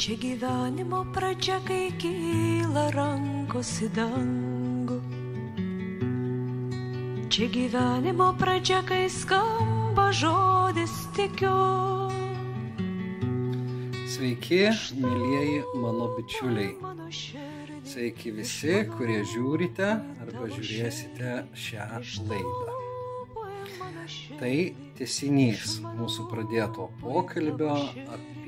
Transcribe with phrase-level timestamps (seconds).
[0.00, 4.96] Čia gyvenimo pradžia, kai kyla rankos į dangų.
[7.28, 11.52] Čia gyvenimo pradžia, kai skamba žodis tikiu.
[14.08, 14.72] Sveiki,
[15.04, 16.72] mėlyjeji mano bičiuliai.
[17.84, 19.90] Sveiki visi, kurie žiūrite
[20.24, 21.92] arba žiūrėsite šią
[22.32, 22.80] laidą.
[24.40, 24.54] Tai
[24.96, 27.76] tesinys mūsų pradėto pokalbio
[28.16, 28.39] apie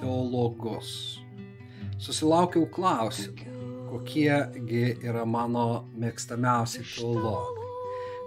[0.00, 1.20] teologus.
[2.02, 3.46] Susilaukiau klausimų,
[3.92, 7.68] kokiegi yra mano mėgstamiausi teologai.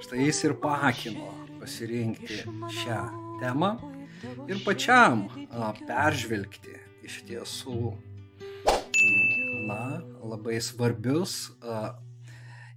[0.03, 2.43] Štai jis ir paakino pasirinkti
[2.81, 3.01] šią
[3.41, 3.71] temą
[4.49, 6.75] ir pačiam a, peržvelgti
[7.05, 7.93] iš tiesų
[9.65, 9.79] na,
[10.21, 11.95] labai svarbius a,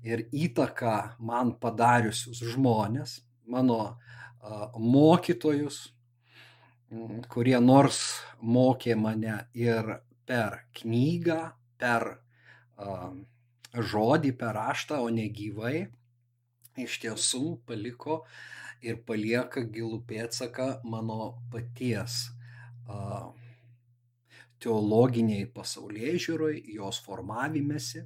[0.07, 5.89] ir įtaką man padariusius žmonės, mano a, mokytojus,
[7.33, 7.99] kurie nors
[8.41, 9.91] mokė mane ir
[10.29, 11.41] per knygą,
[11.81, 12.07] per
[12.77, 13.11] a,
[13.93, 15.89] žodį, per raštą, o ne gyvai,
[16.79, 18.23] iš tiesų paliko
[18.85, 22.29] ir palieka gilų pėdsaką mano paties
[22.89, 23.29] a,
[24.63, 28.03] teologiniai pasaulyje žiūroj, jos formavimėsi.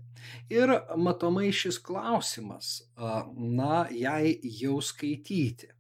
[0.53, 2.75] Ir matomai šis klausimas,
[3.37, 5.72] na, jai jau skaityti.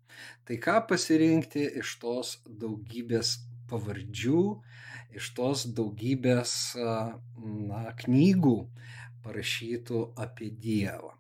[0.48, 3.36] Tai ką pasirinkti iš tos daugybės
[3.70, 4.44] pavardžių,
[5.16, 8.56] iš tos daugybės na, knygų
[9.22, 11.14] parašytų apie Dievą.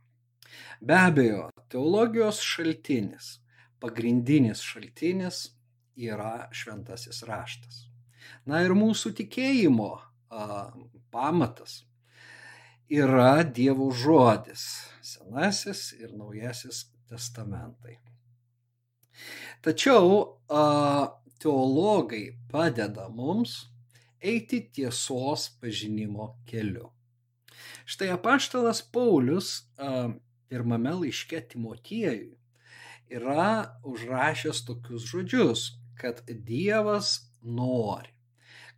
[0.82, 3.38] Be abejo, teologijos šaltinis,
[3.80, 5.44] pagrindinis šaltinis
[5.96, 7.86] yra šventasis raštas.
[8.46, 10.46] Na ir mūsų tikėjimo a,
[11.14, 11.82] pamatas
[12.92, 14.66] yra Dievo žodis,
[15.00, 17.98] senasis ir naujasis testamentai.
[19.62, 20.64] Tačiau a,
[21.42, 23.56] teologai padeda mums
[24.22, 26.90] eiti tiesos pažinimo keliu.
[27.86, 30.10] Štai apaštalas Paulius a,
[30.48, 32.36] pirmame laiške Timotiejui
[33.12, 35.66] yra užrašęs tokius žodžius,
[36.00, 38.12] kad Dievas nori,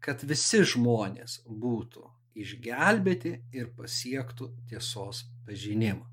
[0.03, 6.07] kad visi žmonės būtų išgelbėti ir pasiektų tiesos pažinimą.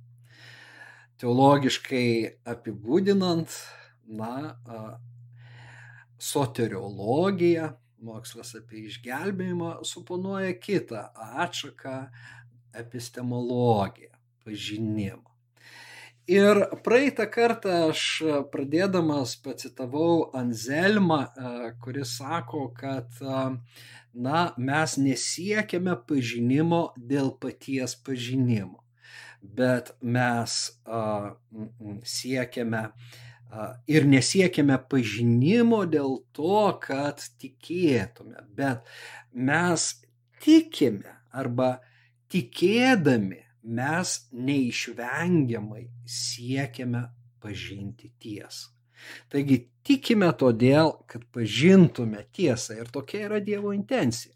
[1.22, 3.50] Teologiškai apibūdinant,
[4.06, 4.56] na,
[6.22, 11.08] soteriologija, mokslas apie išgelbėjimą, suponuoja kitą
[11.42, 11.98] atšaką
[12.82, 15.28] epistemologiją, pažinimą.
[16.32, 18.04] Ir praeitą kartą aš
[18.54, 21.24] pradėdamas pacitavau Anzelmą,
[21.82, 23.18] kuris sako, kad
[24.14, 28.84] na, mes nesiekime pažinimo dėl paties pažinimo,
[29.42, 31.34] bet mes a,
[32.06, 32.94] siekiame a,
[33.92, 38.88] ir nesiekime pažinimo dėl to, kad tikėtume, bet
[39.34, 39.88] mes
[40.44, 41.78] tikime arba
[42.32, 47.06] tikėdami mes neišvengiamai siekiame
[47.42, 48.72] pažinti tiesą.
[49.34, 49.58] Taigi
[49.88, 54.36] tikime todėl, kad pažintume tiesą ir tokia yra Dievo intencija.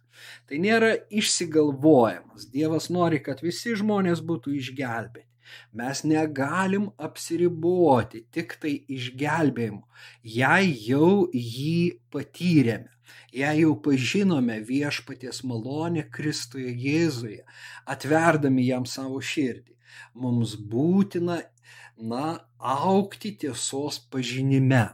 [0.49, 2.47] Tai nėra išsigalvojimas.
[2.53, 5.27] Dievas nori, kad visi žmonės būtų išgelbėti.
[5.73, 9.83] Mes negalim apsiriboti tik tai išgelbėjimu,
[10.38, 12.91] jei jau jį patyrėme,
[13.35, 17.44] jei jau pažinome viešpaties malonę Kristuje Jėzuje,
[17.85, 19.75] atverdami jam savo širdį.
[20.16, 21.41] Mums būtina,
[21.95, 22.25] na,
[22.59, 24.89] aukti tiesos pažinime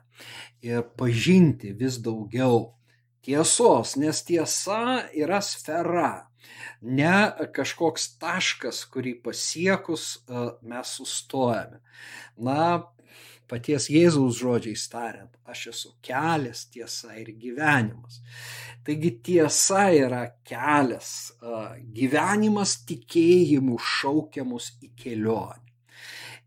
[0.62, 2.76] ir pažinti vis daugiau
[3.26, 6.31] tiesos, nes tiesa yra sfera
[6.82, 7.16] ne
[7.56, 10.24] kažkoks taškas, kurį pasiekus
[10.62, 11.82] mes sustojame.
[12.38, 12.84] Na,
[13.52, 18.22] paties Jėzaus žodžiais tariant, aš esu kelias, tiesa ir gyvenimas.
[18.88, 21.34] Taigi tiesa yra kelias,
[21.98, 25.71] gyvenimas tikėjimu šaukiamus į kelionę.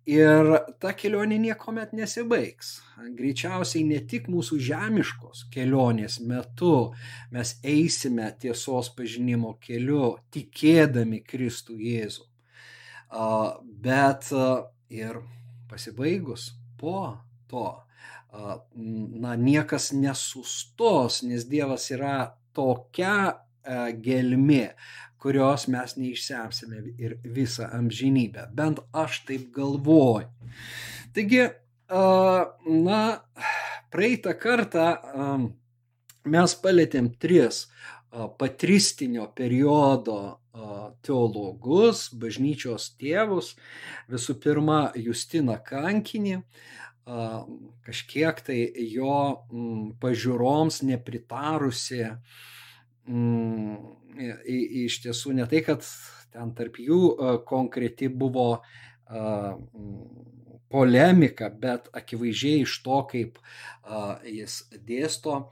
[0.05, 0.51] Ir
[0.85, 2.75] ta kelionė niekuomet nesibaigs.
[3.17, 6.93] Greičiausiai ne tik mūsų žemiškos kelionės metu
[7.33, 12.27] mes eisime tiesos pažinimo keliu, tikėdami Kristų Jėzų,
[13.87, 14.29] bet
[14.93, 15.23] ir
[15.73, 17.17] pasibaigus po
[17.49, 17.65] to,
[18.35, 23.41] na, niekas nesustos, nes Dievas yra tokia
[24.05, 24.67] gelmi,
[25.25, 28.51] kurios mes neišsemsime ir visą amžinybę.
[28.53, 30.29] Bent aš taip galvoju.
[31.17, 31.47] Taigi,
[32.85, 33.01] na,
[33.95, 34.89] praeitą kartą
[36.29, 37.65] mes palėtėm tris
[38.39, 40.19] patristinio periodo
[41.05, 43.55] teologus, bažnyčios tėvus,
[44.13, 46.43] visų pirma, Justiną Kankinį,
[47.89, 48.59] kažkiek tai
[48.93, 49.17] jo
[50.05, 52.21] pažiūroms nepritarusi mm,
[53.07, 55.85] iš tiesų ne tai, kad
[56.35, 57.01] ten tarp jų
[57.47, 58.63] konkreti buvo
[59.11, 59.59] mm,
[60.73, 63.39] polemika, bet akivaizdžiai iš to, kaip
[64.27, 65.45] jis dėsto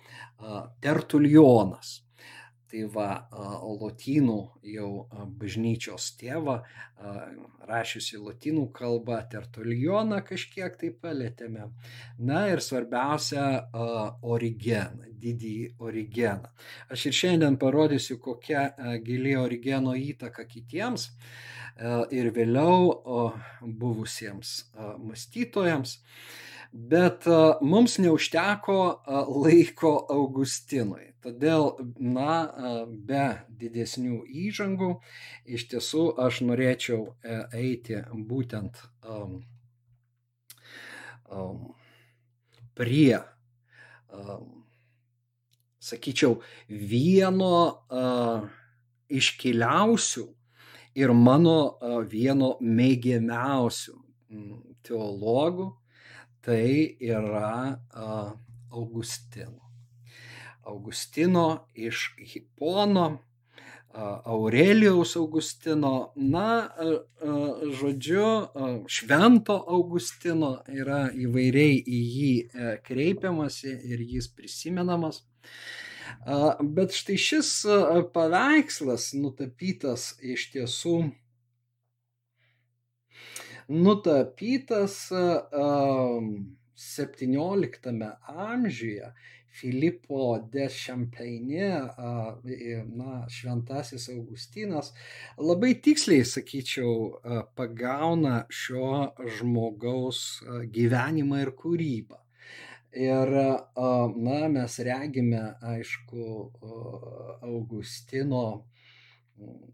[0.82, 2.00] Tertulionas
[2.72, 3.28] tai va
[3.60, 4.38] lotynų
[4.72, 4.88] jau
[5.36, 6.54] bažnyčios tėvą,
[7.68, 11.68] rašiusi lotynų kalbą, tertulioną kažkiek tai palėtėme.
[12.24, 13.44] Na ir svarbiausia,
[14.24, 16.48] origeną, didįjį origeną.
[16.88, 18.70] Aš ir šiandien parodysiu, kokia
[19.04, 21.10] gili origeno įtaka kitiems
[22.12, 24.56] ir vėliau buvusiems
[24.96, 25.98] mąstytojams.
[26.72, 27.28] Bet
[27.60, 28.82] mums neužteko
[29.28, 31.11] laiko Augustinui.
[31.22, 31.68] Todėl,
[32.02, 32.32] na,
[33.06, 33.26] be
[33.60, 34.88] didesnių įžangų,
[35.46, 39.36] iš tiesų aš norėčiau e, eiti būtent um,
[41.30, 41.60] um,
[42.74, 43.20] prie,
[44.10, 44.66] um,
[45.78, 48.42] sakyčiau, vieno uh,
[49.06, 50.26] iškiliausių
[50.98, 53.98] ir mano uh, vieno mėgiamiausių
[54.82, 55.70] teologų,
[56.42, 58.32] tai yra uh,
[58.72, 59.71] Augustino.
[60.62, 63.18] Augustino iš Hipono,
[64.24, 66.70] Aurelijaus Augustino, na,
[67.80, 68.28] žodžiu,
[68.88, 75.20] švento Augustino yra įvairiai į jį uh, kreipiamasi ir jis prisimenamas.
[76.60, 77.50] Bet štai šis
[78.14, 80.96] paveikslas nutapytas iš tiesų
[83.72, 84.96] nutapytas
[86.76, 89.12] XVII amžiuje
[89.52, 91.68] Filipo de Champagne,
[92.96, 94.92] na, šventasis Augustinas,
[95.38, 96.94] labai tiksliai, sakyčiau,
[97.58, 102.18] pagauna šio žmogaus gyvenimą ir kūrybą.
[102.92, 103.30] Ir,
[103.76, 106.26] na, mes regime, aišku,
[107.42, 108.44] Augustino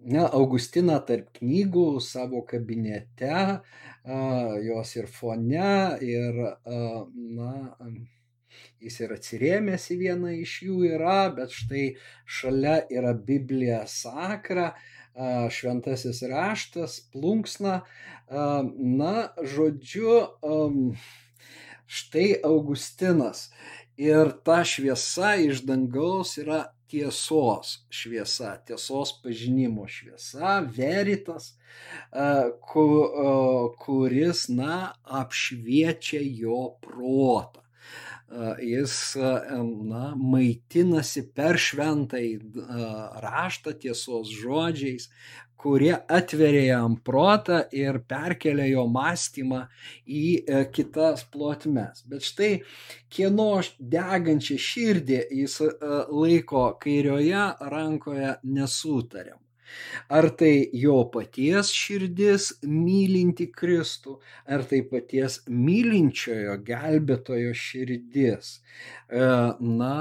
[0.08, 3.60] na, Augustiną tarp knygų savo kabinete,
[4.64, 5.72] jos ir fone,
[6.04, 6.38] ir,
[7.38, 7.52] na,
[8.82, 11.84] jis ir atsirėmęs į vieną iš jų yra, bet štai
[12.38, 14.72] šalia yra Biblija sakra,
[15.50, 17.80] šventasis raštas, plunksna,
[18.30, 20.16] na, žodžiu,
[21.88, 23.48] štai Augustinas.
[23.98, 31.56] Ir ta šviesa iš dangaus yra tiesos šviesa, tiesos pažinimo šviesa, veritas,
[33.82, 34.76] kuris, na,
[35.20, 37.67] apšviečia jo protą.
[38.60, 39.16] Jis,
[39.88, 42.26] na, maitinasi per šventai
[43.25, 45.08] raštą tiesos žodžiais,
[45.58, 49.64] kurie atveria jam protą ir perkelia jo mąstymą
[50.06, 52.04] į e, kitas plotmes.
[52.06, 52.52] Bet štai
[53.10, 53.50] kieno
[53.96, 55.58] degančią širdį jis
[56.14, 57.44] laiko kairioje
[57.75, 59.40] rankoje nesutariam.
[60.08, 68.58] Ar tai jo paties širdis mylinti Kristų, ar tai paties mylinčiojo gelbėtojo širdis,
[69.08, 69.28] e,
[69.60, 69.94] na,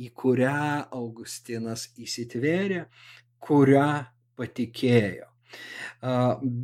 [0.00, 2.86] į kurią Augustinas įsitvėrė,
[3.44, 3.90] kurią
[4.40, 5.26] patikėjo.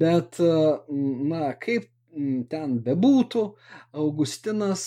[0.00, 1.90] Bet, na, kaip
[2.50, 3.44] ten bebūtų,
[4.00, 4.86] Augustinas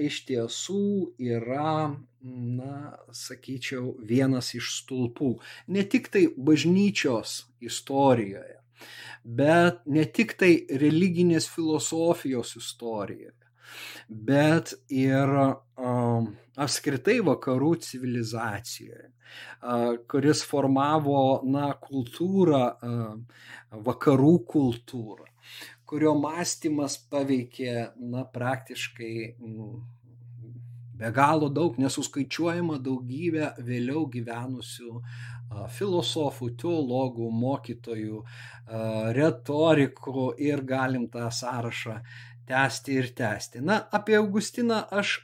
[0.00, 0.84] iš tiesų
[1.20, 1.94] yra,
[2.24, 2.74] na,
[3.12, 5.34] sakyčiau, vienas iš stulpų.
[5.68, 8.58] Ne tik tai bažnyčios istorijoje,
[9.24, 13.34] bet ne tik tai religinės filosofijos istorijoje,
[14.08, 25.26] bet ir um, apskritai vakarų civilizacijoje, uh, kuris formavo na, kultūrą, uh, vakarų kultūrą,
[25.86, 29.14] kurio mąstymas paveikė na, praktiškai
[30.94, 35.00] be galo daug, nesuskaičiuojama daugybė vėliau gyvenusių
[35.74, 38.22] filosofų, teologų, mokytojų,
[39.18, 42.00] retorikų ir galim tą sąrašą
[42.48, 43.62] tęsti ir tęsti.
[43.64, 45.16] Na, apie Augustiną aš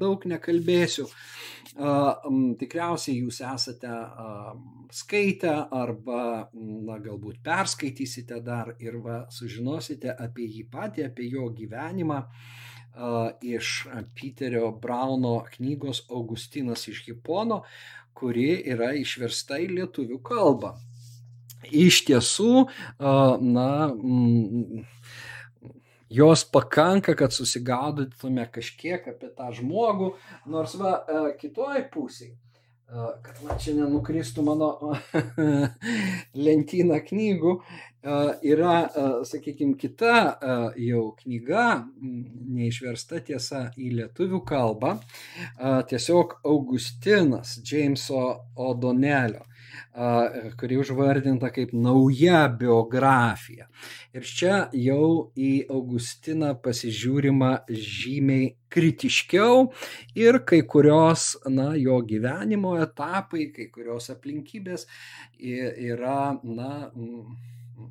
[0.00, 1.06] daug nekalbėsiu.
[2.60, 3.92] Tikriausiai jūs esate
[4.94, 6.22] skaitę arba
[6.54, 12.24] na, galbūt perskaitysite dar ir va, sužinosite apie jį patį, apie jo gyvenimą
[13.46, 13.86] iš
[14.18, 17.62] Peterio Brauno knygos Augustinas iš Hipono,
[18.14, 20.74] kuri yra išversta į lietuvių kalbą.
[21.70, 22.66] Iš tiesų,
[22.98, 23.70] na,
[26.10, 30.12] jos pakanka, kad susigaudytume kažkiek apie tą žmogų,
[30.50, 32.36] nors va, e, kitoj pusėje
[33.22, 34.70] kad man čia nenukristų mano
[36.46, 37.52] lentyna knygų,
[38.50, 38.74] yra,
[39.28, 40.14] sakykime, kita
[40.80, 41.66] jau knyga,
[42.00, 44.96] neišversta tiesa į lietuvių kalbą,
[45.92, 48.24] tiesiog Augustinas Jameso
[48.58, 49.46] O'Donnellio
[50.60, 53.66] kuri užvardinta kaip nauja biografija.
[54.14, 59.66] Ir čia jau į Augustiną pasižiūrima žymiai kritiškiau
[60.14, 64.86] ir kai kurios, na, jo gyvenimo etapai, kai kurios aplinkybės
[65.40, 66.70] yra, na,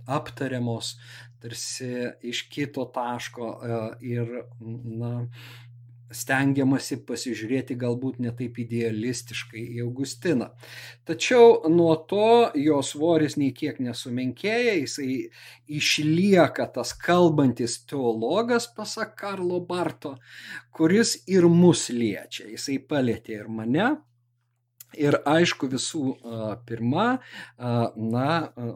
[0.07, 0.95] aptariamos
[1.39, 1.89] tarsi
[2.23, 3.51] iš kito taško
[4.05, 5.27] ir, na,
[6.13, 10.49] stengiamasi pasižiūrėti galbūt netaip idealistiškai į Augustiną.
[11.07, 15.29] Tačiau nuo to jo svoris nei kiek nesumenkėja, jisai
[15.79, 20.17] išlieka tas kalbantis teologas, pasak Karlo Barto,
[20.73, 22.49] kuris ir mus liečia.
[22.49, 23.89] Jisai palėtė ir mane,
[24.97, 26.15] Ir aišku, visų
[26.65, 27.19] pirma,
[27.59, 28.29] na,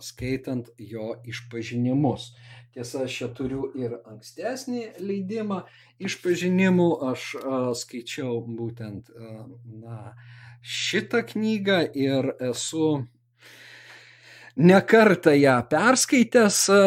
[0.06, 2.28] skaitant jo išpažinimus.
[2.74, 5.60] Tiesa, aš čia turiu ir ankstesnį leidimą
[6.02, 6.88] išpažinimų.
[7.12, 9.34] Aš a, skaičiau būtent a,
[9.84, 9.98] na,
[10.66, 13.04] šitą knygą ir esu
[14.58, 16.82] nekartą ją perskaitęs, a,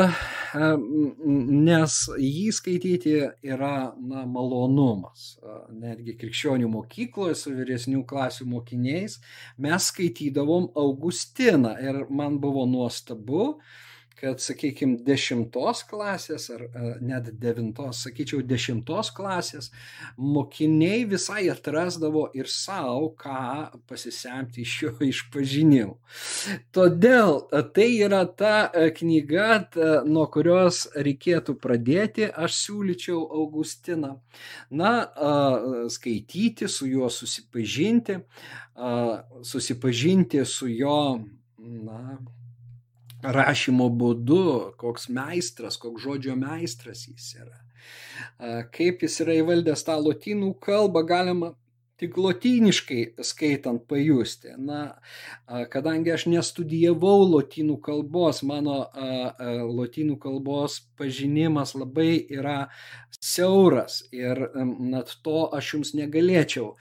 [0.58, 3.16] nes jį skaityti
[3.46, 5.36] yra na, malonumas.
[5.70, 9.20] Netgi krikščionių mokykloje su vyresnių klasių mokiniais
[9.62, 13.60] mes skaitydavom Augustiną ir man buvo nuostabu,
[14.16, 16.64] kad, sakykime, dešimtos klasės ar
[17.04, 19.70] net devintos, sakyčiau, dešimtos klasės
[20.16, 25.96] mokiniai visai atrasdavo ir savo, ką pasisemti iš jo išpažinimų.
[26.76, 27.42] Todėl
[27.76, 28.54] tai yra ta
[28.96, 34.16] knyga, ta, nuo kurios reikėtų pradėti, aš siūlyčiau Augustiną.
[34.70, 34.92] Na,
[35.92, 38.20] skaityti, su juo susipažinti,
[39.42, 41.20] susipažinti su jo,
[41.58, 42.18] na,
[43.22, 47.60] rašymo būdu, koks meistras, koks žodžio meistras jis yra.
[48.74, 51.54] Kaip jis yra įvaldęs tą lotynų kalbą, galima
[51.96, 54.52] tik lotyniškai skaitant pajusti.
[54.60, 54.98] Na,
[55.72, 58.82] kadangi aš nestudijavau lotynų kalbos, mano
[59.78, 62.66] lotynų kalbos pažinimas labai yra
[63.20, 66.74] siauras ir net to aš jums negalėčiau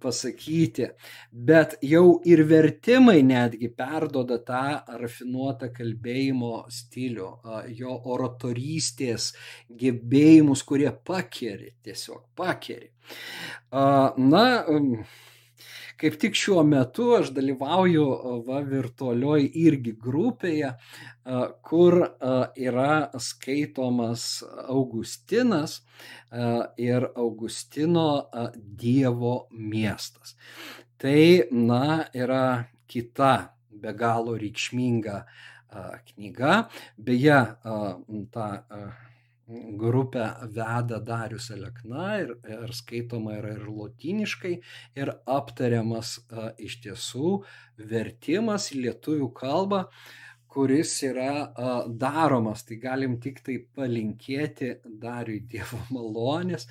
[0.00, 0.88] pasakyti,
[1.32, 4.64] bet jau ir vertimai netgi perdoda tą
[5.00, 7.30] rafinuotą kalbėjimo stilių,
[7.76, 9.32] jo oratorystės
[9.68, 12.90] gebėjimus, kurie pakeri, tiesiog pakeri.
[13.72, 14.46] Na,
[16.04, 18.02] kaip tik šiuo metu aš dalyvauju
[18.44, 20.74] va, virtualioj irgi grupėje,
[21.64, 21.96] kur
[22.60, 24.26] yra skaitomas
[24.68, 25.78] Augustinas
[26.76, 28.04] ir Augustino
[28.52, 30.36] Dievo miestas.
[31.00, 31.24] Tai,
[31.56, 33.32] na, yra kita
[33.72, 35.18] be galo reikšminga
[36.12, 36.60] knyga.
[37.00, 37.40] Beje,
[38.36, 38.52] tą
[39.46, 44.54] grupę veda Darius Alekna ir, ir skaitoma yra ir lotyniškai,
[44.96, 47.32] ir aptariamas a, iš tiesų
[47.92, 49.84] vertimas į lietuvių kalbą.
[50.54, 51.52] A, kuris yra
[51.88, 52.62] daromas.
[52.66, 56.68] Tai galim tik tai palinkėti dariui Dievo malonės,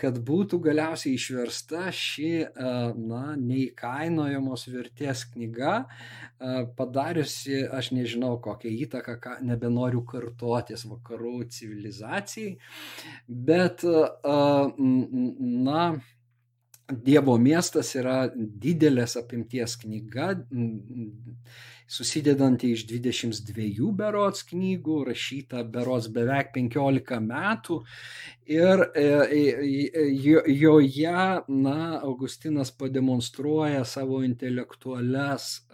[0.00, 2.30] kad būtų galiausiai išversta ši,
[3.00, 5.86] na, neįkainojamos vertės knyga,
[6.76, 12.56] padariusi, aš nežinau, kokią įtaką, ką nebenoriu kartotis vakarų civilizacijai,
[13.28, 13.84] bet,
[14.28, 15.90] na,
[16.90, 20.32] Dievo miestas yra didelės apimties knyga,
[21.90, 27.80] susidedanti iš 22 berots knygų, rašyta berots beveik 15 metų.
[28.50, 30.04] Ir e, e,
[30.54, 35.66] joje, na, Augustinas pademonstruoja savo intelektualias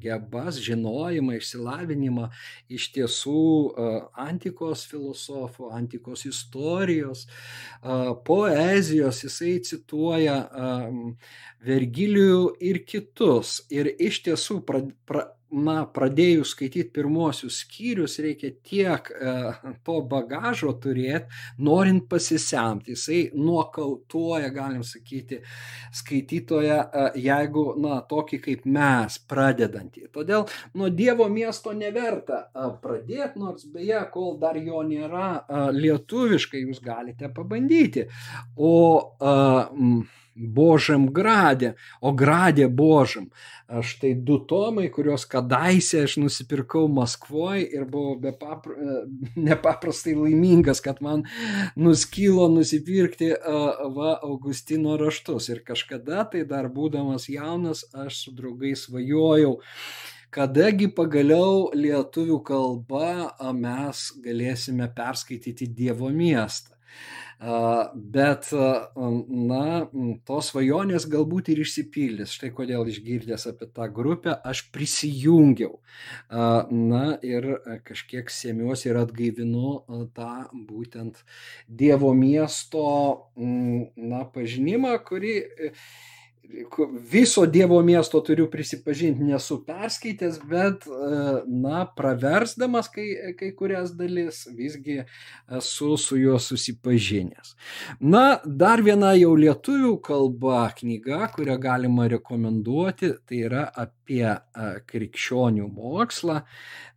[0.00, 2.28] gebas, žinojimą, išsilavinimą
[2.72, 3.42] iš tiesų
[4.28, 7.26] antikos filosofų, antikos istorijos,
[8.28, 10.38] poezijos, jisai cituoja
[11.62, 13.60] Vergilijų ir kitus.
[13.70, 19.34] Ir iš tiesų pra, pra, na, pradėjus skaityti pirmosius skyrius, reikia tiek e,
[19.84, 21.28] to bagažo turėti,
[21.62, 22.94] norint pasisemti.
[22.96, 25.42] Jisai nuokautuoja, galim sakyti,
[25.94, 30.08] skaitytoje, e, jeigu, na, tokį kaip mes, pradedantį.
[30.14, 30.46] Todėl
[30.78, 36.82] nuo Dievo miesto neverta e, pradėti, nors beje, kol dar jo nėra e, lietuviškai, jūs
[36.84, 38.08] galite pabandyti.
[38.56, 38.74] O
[39.20, 39.36] e,
[40.34, 43.30] Božem gradė, o gradė Božem.
[43.72, 48.96] Aš tai du tomai, kuriuos kadaise aš nusipirkau Maskvoje ir buvau bepapra, e,
[49.48, 51.24] nepaprastai laimingas, kad man
[51.76, 53.32] nuskilo nusipirkti
[53.96, 55.48] va, Augustino raštus.
[55.52, 59.58] Ir kažkada, tai dar būdamas jaunas, aš su draugais svajojau
[60.32, 66.72] kadagi pagaliau lietuvių kalba mes galėsime perskaityti Dievo miestą.
[67.42, 69.64] Bet, na,
[70.28, 72.34] tos svajonės galbūt ir išsipildys.
[72.36, 75.80] Štai kodėl išgirdęs apie tą grupę aš prisijungiau.
[76.30, 77.48] Na ir
[77.88, 79.74] kažkiek sėmiuosi ir atgaivinu
[80.14, 81.24] tą būtent
[81.66, 82.86] Dievo miesto,
[83.34, 85.36] na, pažinimą, kurį
[87.10, 93.06] viso Dievo miesto turiu prisipažinti, nesu perskaitęs, bet, e, na, praversdamas kai,
[93.38, 95.02] kai kurias dalis, visgi
[95.58, 97.54] esu su juo susipažinęs.
[98.00, 104.40] Na, dar viena jau lietuvių kalba knyga, kurią galima rekomenduoti, tai yra apie e,
[104.86, 106.42] krikščionių mokslą,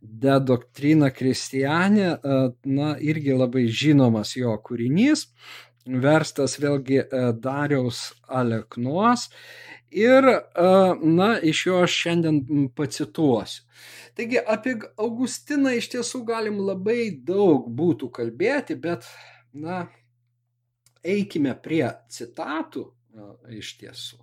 [0.06, 5.26] De Doctrina Kristianė, e, na, irgi labai žinomas jo kūrinys
[5.86, 9.28] verstas vėlgi e, Dariaus Aleknos
[9.90, 10.40] ir, e,
[11.02, 13.62] na, iš jo aš šiandien pacituosiu.
[14.16, 19.04] Taigi apie Augustiną iš tiesų galim labai daug būtų kalbėti, bet,
[19.52, 19.86] na,
[21.04, 22.90] eikime prie citatų e,
[23.60, 24.18] iš tiesų.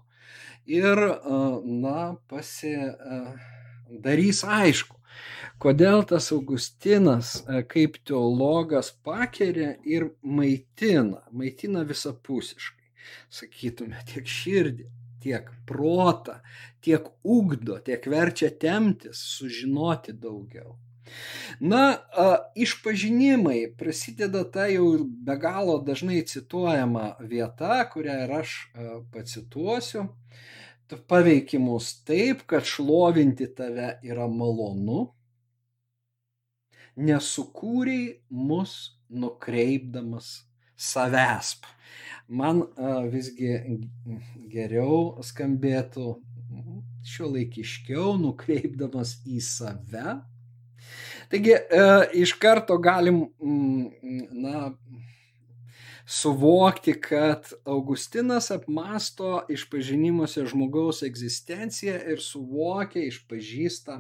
[0.64, 0.98] Ir,
[1.68, 3.28] na, pasidarys
[4.48, 4.96] aišku,
[5.64, 12.90] Kodėl tas Augustinas e, kaip teologas pakeria ir maitina, maitina visapusiškai,
[13.32, 14.88] sakytume, tiek širdį,
[15.24, 16.40] tiek protą,
[16.84, 20.76] tiek ugdo, tiek verčia temtis, sužinoti daugiau.
[21.60, 21.98] Na,
[22.56, 28.56] išpažinimai prasideda ta jau be galo dažnai cituojama vieta, kurią ir aš
[29.14, 30.08] pacituosiu.
[30.88, 35.06] Tu paveikimus taip, kad šlovinti tave yra malonu,
[37.00, 38.74] nesukūrei mus
[39.10, 40.44] nukreipdamas
[40.78, 41.56] savęs.
[42.28, 42.64] Man
[43.14, 43.56] visgi
[44.52, 46.06] geriau skambėtų
[47.08, 50.20] šio laikiškiau, nukreipdamas į save.
[51.32, 51.56] Taigi
[52.20, 54.74] iš karto galim, na,
[56.06, 64.00] suvokti, kad Augustinas apmasto išpažinimuose žmogaus egzistenciją ir suvokia, išpažįsta,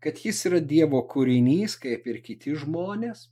[0.00, 3.28] kad jis yra Dievo kūrinys, kaip ir kiti žmonės,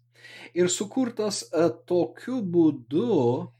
[0.54, 3.52] ir sukurtas e, tokiu būdu,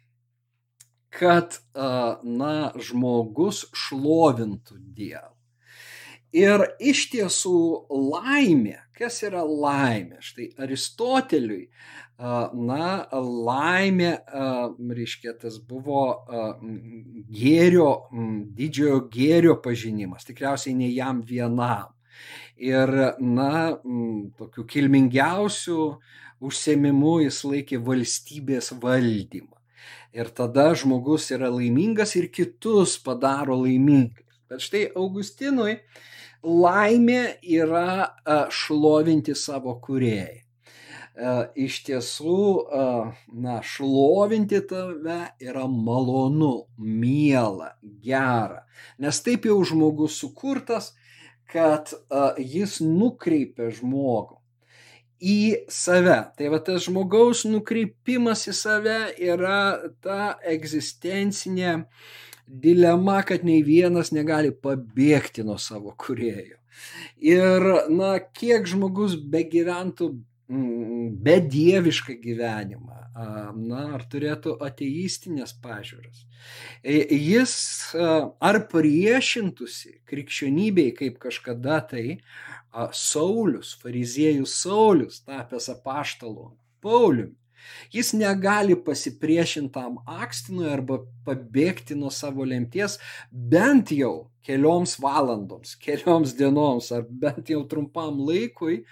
[1.17, 1.89] kad, e,
[2.27, 2.57] na,
[2.89, 5.36] žmogus šlovintų Dievą.
[6.35, 7.59] Ir iš tiesų
[7.91, 10.19] laimė, kas yra laimė?
[10.25, 11.69] Štai Aristoteliui,
[12.19, 14.13] na, laimė,
[14.99, 16.27] reiškia, tas buvo
[17.31, 17.91] gėrio,
[18.59, 21.93] didžiojo gėrio pažinimas, tikriausiai ne jam vienam.
[22.57, 22.89] Ir,
[23.21, 23.77] na,
[24.39, 25.99] tokiu kilmingiausiu
[26.41, 29.53] užsiemimu jis laikė valstybės valdymą.
[30.17, 34.26] Ir tada žmogus yra laimingas ir kitus padaro laimingais.
[34.51, 35.79] Bet štai Augustinui
[36.47, 38.13] laimė yra
[38.53, 40.43] šlovinti savo kuriejai.
[41.57, 42.41] Iš tiesų,
[43.41, 47.73] na, šlovinti tave yra malonu, miela,
[48.05, 48.67] gera.
[49.01, 50.93] Nes taip jau žmogus sukurtas,
[51.49, 51.95] kad
[52.37, 54.37] jis nukreipia žmogų
[55.21, 56.19] į save.
[56.37, 61.87] Tai va tas žmogaus nukreipimas į save yra ta egzistencinė
[62.47, 66.59] dilema, kad nei vienas negali pabėgti nuo savo kurėjo.
[67.25, 70.11] Ir, na, kiek žmogus begyventų
[71.27, 72.99] bedievišką gyvenimą,
[73.57, 76.23] na, ar turėtų ateistinės pažiūras.
[76.85, 77.57] E, jis
[77.97, 82.21] ar priešintųsi krikščionybei kaip kažkada tai
[82.93, 86.53] Saulis, fariziejus Saulis, tapęs apaštalu
[86.85, 87.35] Pauliumi.
[87.95, 92.99] Jis negali pasipriešintam akstinui arba pabėgti nuo savo lemties
[93.31, 98.85] bent jau kelioms valandoms, kelioms dienoms ar bent jau trumpam laikui,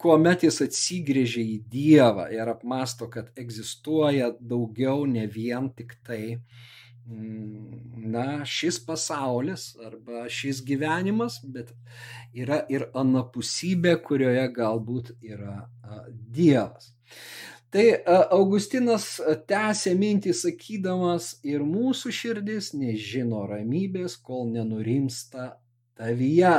[0.00, 6.38] kuomet jis atsigrėžia į Dievą ir apmasto, kad egzistuoja daugiau ne vien tik tai,
[7.06, 11.72] mm, na, šis pasaulis arba šis gyvenimas, bet
[12.34, 15.62] yra ir anapusybė, kurioje galbūt yra
[16.10, 16.92] Dievas.
[17.76, 17.84] Tai
[18.32, 19.18] Augustinas
[19.50, 25.50] tęsė mintį sakydamas ir mūsų širdis nežino ramybės, kol nenurimsta
[25.98, 26.56] tavyje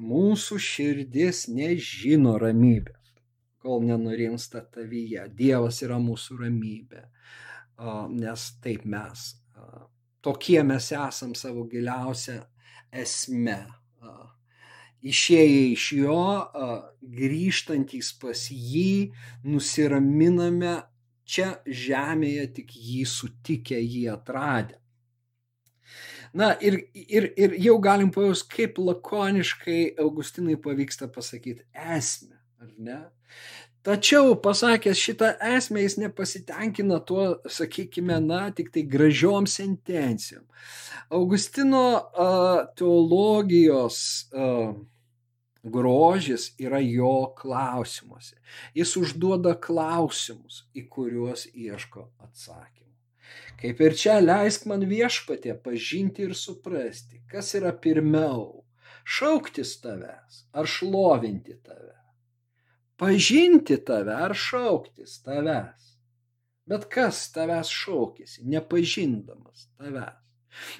[0.00, 3.12] mūsų širdis nežino ramybės,
[3.60, 5.26] kol nenurimsta tavyje.
[5.36, 7.04] Dievas yra mūsų ramybė.
[8.12, 9.20] nes taip mes,
[10.20, 12.42] tokie mes esam savo giliausią
[12.92, 13.66] esmę.
[15.00, 16.22] Išėję iš jo,
[17.00, 19.12] grįžtantys pas jį,
[19.48, 20.74] nusiraminame
[21.24, 24.76] čia žemėje tik jį sutikę, jį atradę.
[26.36, 31.64] Na ir, ir, ir jau galim pajaus, kaip lakoniškai Augustinai pavyksta pasakyti
[31.96, 33.00] esmę, ar ne?
[33.82, 40.44] Tačiau pasakęs šitą esmę jis nepasitenkina tuo, sakykime, na, tik tai gražiom sentencijom.
[41.16, 44.74] Augustino uh, teologijos uh,
[45.62, 48.36] grožis yra jo klausimuose.
[48.76, 52.92] Jis užduoda klausimus, į kuriuos ieško atsakymų.
[53.60, 58.60] Kaip ir čia leisk man viešpatė pažinti ir suprasti, kas yra pirmiau-
[59.16, 61.99] šauktis tavęs ar šlovinti tave
[63.00, 65.92] pažinti tave ar šauktis tavęs.
[66.70, 70.18] Bet kas tavęs šaukėsi, nepažindamas tavęs?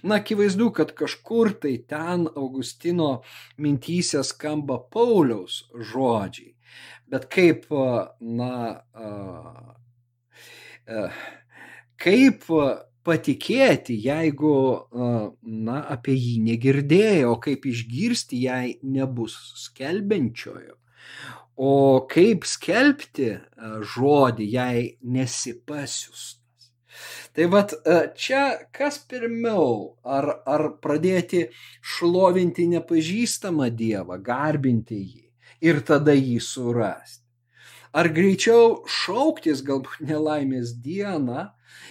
[0.02, 3.11] Na, akivaizdu, kad kažkur tai ten Augustino
[3.62, 6.56] mintysė skamba Pauliaus žodžiai.
[7.11, 7.66] Bet kaip,
[8.20, 8.52] na,
[12.04, 12.44] kaip
[13.06, 14.54] patikėti, jeigu,
[15.70, 20.76] na, apie jį negirdėjo, kaip išgirsti, jei nebus skelbiančiojo.
[21.62, 23.40] O kaip skelbti e,
[23.85, 26.70] žodį, jei nesipasiustas?
[27.37, 31.42] Tai vad e, čia kas pirmiau, ar, ar pradėti
[31.85, 35.27] šlovinti nepažįstamą Dievą, garbinti jį
[35.68, 37.27] ir tada jį surasti?
[37.92, 41.44] Ar greičiau šauktis galbūt nelaimės dieną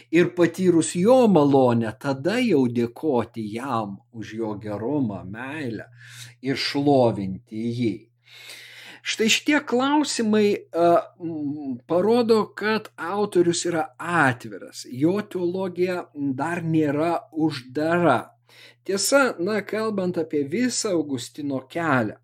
[0.10, 5.92] ir patyrus jo malonę, tada jau dėkoti jam už jo gerumą, meilę
[6.42, 7.98] ir šlovinti jį?
[9.10, 11.00] Štai šitie klausimai uh,
[11.90, 18.20] parodo, kad autorius yra atviras, jo teologija dar nėra uždara.
[18.86, 22.20] Tiesa, na, kalbant apie visą Augustino kelią,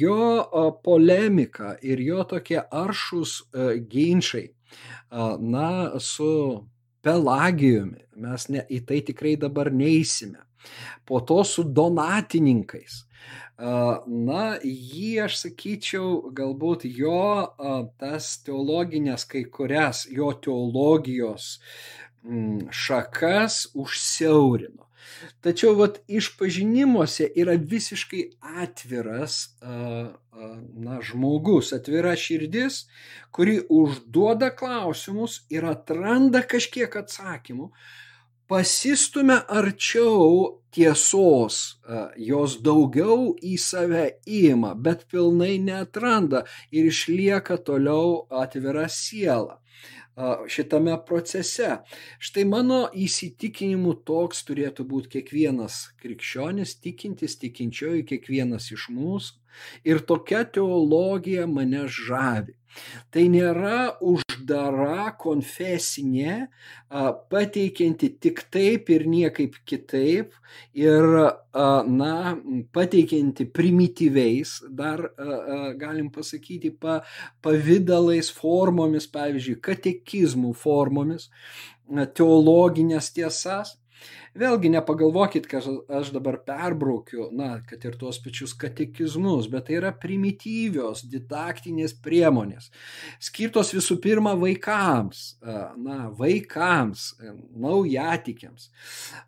[0.00, 4.50] jo uh, polemika ir jo tokie aršus uh, ginčiai,
[5.38, 5.70] na,
[6.02, 6.32] su
[7.06, 10.42] Pelagijumi, mes ne, į tai tikrai dabar neįsime.
[11.08, 13.04] Po to su donatininkais,
[13.58, 17.22] Na, jį aš sakyčiau, galbūt jo
[17.98, 21.56] tas teologinės kai kurias, jo teologijos
[22.22, 24.86] mm, šakas užsiaurino.
[25.42, 28.22] Tačiau vat, išpažinimuose yra visiškai
[28.62, 32.84] atviras na, žmogus, atvira širdis,
[33.34, 37.72] kuri užduoda klausimus ir atranda kažkiek atsakymų,
[38.48, 41.78] pasistumia arčiau tiesos,
[42.16, 49.58] jos daugiau į save įima, bet pilnai netranda ir išlieka toliau atvira siela
[50.50, 51.78] šitame procese.
[52.18, 59.38] Štai mano įsitikinimu toks turėtų būti kiekvienas krikščionis, tikintis, tikinčioji, kiekvienas iš mūsų.
[59.86, 62.57] Ir tokia teologija mane žavi.
[63.14, 66.48] Tai nėra uždara konfesinė,
[67.32, 70.36] pateikianti tik taip ir niekaip kitaip
[70.76, 71.08] ir,
[71.54, 72.12] na,
[72.76, 75.06] pateikianti primityviais, dar
[75.80, 77.00] galim pasakyti, pa,
[77.44, 81.30] pavydalais formomis, pavyzdžiui, katekizmų formomis,
[81.88, 83.77] teologinės tiesas
[84.38, 85.66] Vėlgi nepagalvokit, kad
[85.98, 92.70] aš dabar perbraukiu, na, kad ir tuos pačius katekizmus, bet tai yra primityvios didaktinės priemonės,
[93.24, 97.10] skirtos visų pirma vaikams, na, vaikams,
[97.66, 98.70] naujatikiams,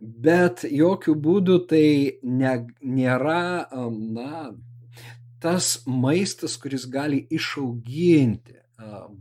[0.00, 1.86] bet jokių būdų tai
[2.22, 4.50] ne, nėra, na,
[5.40, 8.60] tas maistas, kuris gali išauginti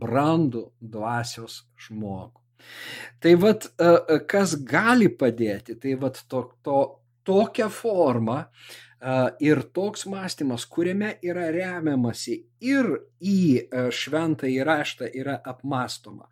[0.00, 2.39] brandų dvasios žmogų.
[3.20, 6.78] Tai vad, e, e, kas gali padėti, tai vad to, to,
[7.26, 8.46] tokia forma e,
[9.44, 12.88] ir toks mąstymas, kuriame yra remiamasi ir
[13.20, 13.40] į
[13.92, 16.30] šventą įraštą yra apmastoma.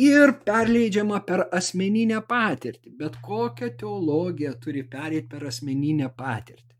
[0.00, 2.92] Ir perleidžiama per asmeninę patirtį.
[2.98, 6.70] Bet kokia teologija turi perėti per asmeninę patirtį.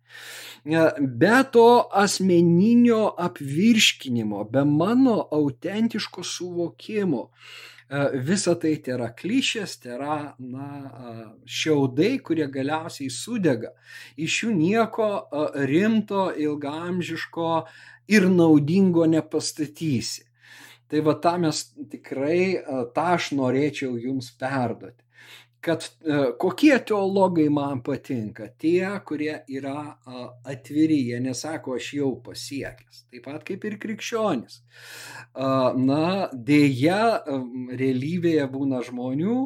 [0.64, 7.30] Be to asmeninio apvirškinimo, be mano autentiško suvokimo,
[8.22, 10.68] visa tai tai yra klišės, tai yra na,
[11.42, 13.72] šiaudai, kurie galiausiai sudega.
[14.16, 15.10] Iš jų nieko
[15.66, 17.52] rimto, ilgamžiško
[18.14, 20.26] ir naudingo nepastatysi.
[20.90, 22.62] Tai va tą mes tikrai,
[22.94, 25.02] tą aš norėčiau jums perduoti.
[25.64, 28.48] Kad e, kokie teologai man patinka.
[28.60, 29.76] Tie, kurie yra
[30.48, 33.04] atviri, jie nesako, aš jau pasiekęs.
[33.10, 34.62] Taip pat kaip ir krikščionis.
[35.84, 37.02] Na, dėja,
[37.80, 39.36] realybėje būna žmonių,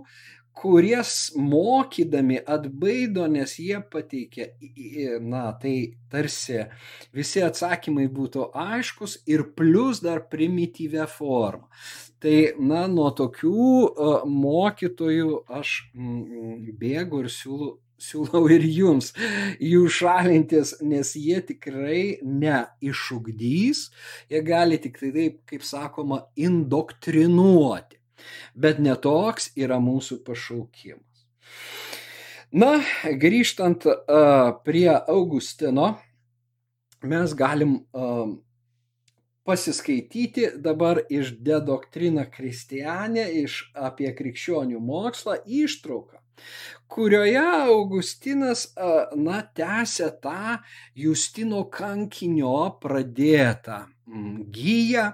[0.55, 1.01] kurie
[1.37, 4.49] mokydami atbaido, nes jie pateikia,
[5.21, 5.75] na, tai
[6.13, 6.65] tarsi
[7.15, 11.69] visi atsakymai būtų aiškus ir plus dar primityvę formą.
[12.25, 15.75] Tai, na, nuo tokių uh, mokytojų aš
[16.81, 19.13] bėgu ir siūlau, siūlau ir jums
[19.63, 23.89] jų šalintis, nes jie tikrai neišugdys,
[24.33, 27.94] jie gali tik tai taip, kaip sakoma, indoktrinuoti.
[28.55, 31.27] Bet netoks yra mūsų pašaukimas.
[32.55, 32.79] Na,
[33.19, 35.95] grįžtant uh, prie Augustino,
[37.03, 38.29] mes galim uh,
[39.45, 46.21] pasiskaityti dabar iš De Doctrina Christiane, iš apie krikščionių mokslą ištrauką,
[46.89, 48.67] kurioje Augustinas,
[49.17, 50.59] na, tęsia tą
[50.97, 53.85] Justino kankinio pradėtą
[54.55, 55.11] gyją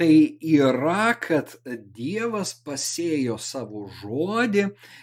[0.00, 1.50] tai yra, kad
[1.92, 4.62] Dievas pasėjo savo žodį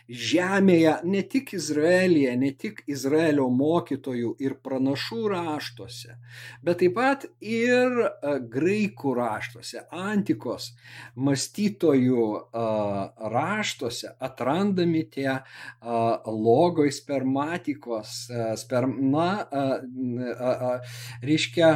[0.10, 6.16] žemėje ne tik Izraelyje, ne tik Izraelio mokytojų ir pranašų raštuose,
[6.66, 7.94] bet taip pat ir
[8.56, 10.72] graikų raštuose, antikos
[11.14, 12.26] mąstytojų
[13.36, 15.30] raštuose atrandami tie
[16.26, 18.16] logoj spermatikos,
[18.64, 19.30] sperma,
[21.22, 21.72] reiškia,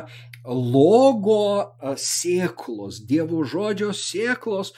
[0.49, 4.73] logo sėklos, Dievo žodžio sėklos,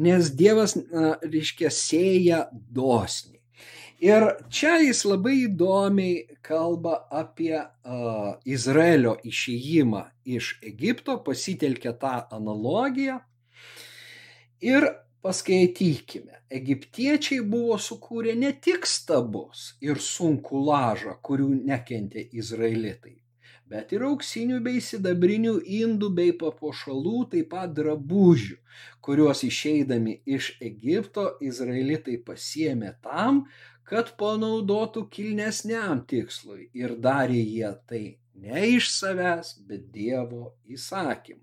[0.00, 0.76] nes Dievas,
[1.22, 3.34] reiškia, sėja dosniai.
[4.04, 10.02] Ir čia jis labai įdomiai kalba apie uh, Izraelio išėjimą
[10.36, 13.20] iš Egipto, pasitelkia tą analogiją.
[14.60, 14.88] Ir
[15.24, 23.16] paskaitykime, egiptiečiai buvo sukūrę ne tik stabus ir sunku lažą, kurių nekentė izraelitai,
[23.70, 28.58] bet ir auksinių bei sidabrinių indų bei papuošalų, taip pat drabužių,
[29.04, 33.44] kuriuos išeidami iš Egipto izraelitai pasiemė tam,
[33.88, 41.42] kad panaudotų kilnesniam tikslui ir darė jie tai ne iš savęs, bet Dievo įsakymu.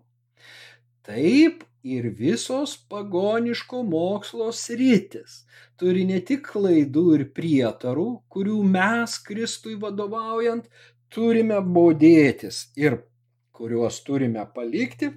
[1.06, 5.42] Taip ir visos pagoniško mokslo sritis
[5.82, 10.68] turi ne tik klaidų ir prietarų, kurių mes Kristui vadovaujant
[11.12, 13.02] turime bodėtis ir
[13.56, 15.12] kuriuos turime palikti,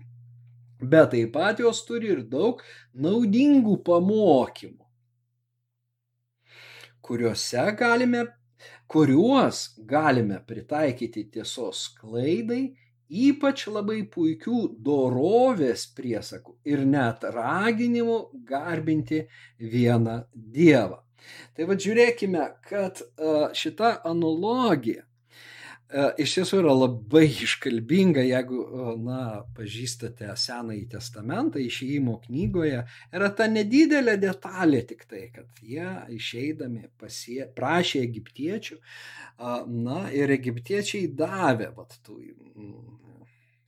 [0.83, 2.62] bet taip pat jos turi ir daug
[3.07, 4.83] naudingų pamokymų,
[7.04, 8.24] kuriuose galime,
[8.90, 12.74] kuriuos galime pritaikyti tiesos klaidai,
[13.14, 19.24] ypač labai puikių dorovės priesakų ir net raginimų garbinti
[19.61, 21.00] vieną Dievą.
[21.57, 23.00] Tai vad žiūrėkime, kad
[23.57, 25.04] šita analogija
[26.18, 29.20] iš tiesų yra labai iškalbinga, jeigu, e, na,
[29.57, 32.83] pažįstate Senąjį testamentą, išėjimo knygoje,
[33.14, 38.80] yra ta nedidelė detalė tik tai, kad jie išeidami pasie, prašė egiptiečių,
[39.85, 42.20] na, ir egiptiečiai davė, vat, tų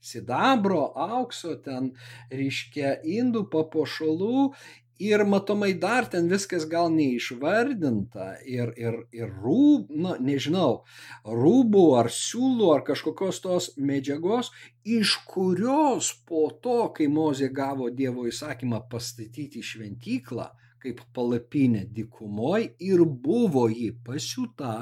[0.07, 1.91] sidabro, aukso, ten,
[2.31, 4.51] reiškia, indų papuošalų
[4.99, 10.83] Ir matomai dar ten viskas gal neišvardinta ir, ir, ir rūb, na, nežinau,
[11.21, 14.49] rūbų ar siūlų ar kažkokios tos medžiagos,
[14.81, 20.47] iš kurios po to, kai Mozė gavo Dievo įsakymą pastatyti šventyklą,
[20.81, 24.73] kaip palapinė dikumoj ir buvo jį pasiūta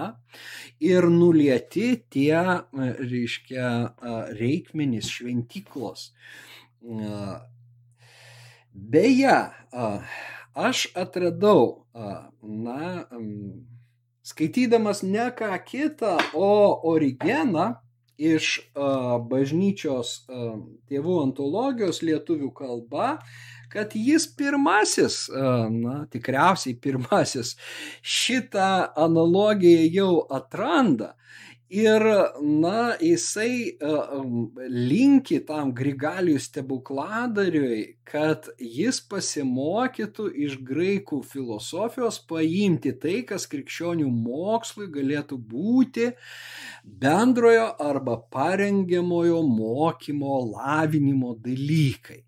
[0.83, 2.39] ir nulieti tie,
[2.71, 3.67] reiškia,
[4.39, 6.11] reikmenys šventyklos
[8.75, 9.49] Beje,
[10.53, 11.87] aš atradau,
[12.43, 13.07] na,
[14.27, 16.49] skaitydamas ne ką kitą, o
[16.91, 17.75] Origeną
[18.19, 18.67] iš
[19.31, 20.27] bažnyčios
[20.91, 23.07] tėvų antologijos lietuvių kalba,
[23.75, 25.25] kad jis pirmasis,
[25.75, 27.55] na, tikriausiai pirmasis
[28.01, 28.71] šitą
[29.05, 31.13] analogiją jau atranda
[31.75, 32.03] Ir,
[32.45, 33.73] na, jisai
[34.69, 44.91] linki tam Grigalijų stebukladariui, kad jis pasimokytų iš graikų filosofijos paimti tai, kas krikščionių mokslui
[44.93, 46.11] galėtų būti
[46.85, 52.21] bendrojo arba parengiamojo mokymo, lavinimo dalykai.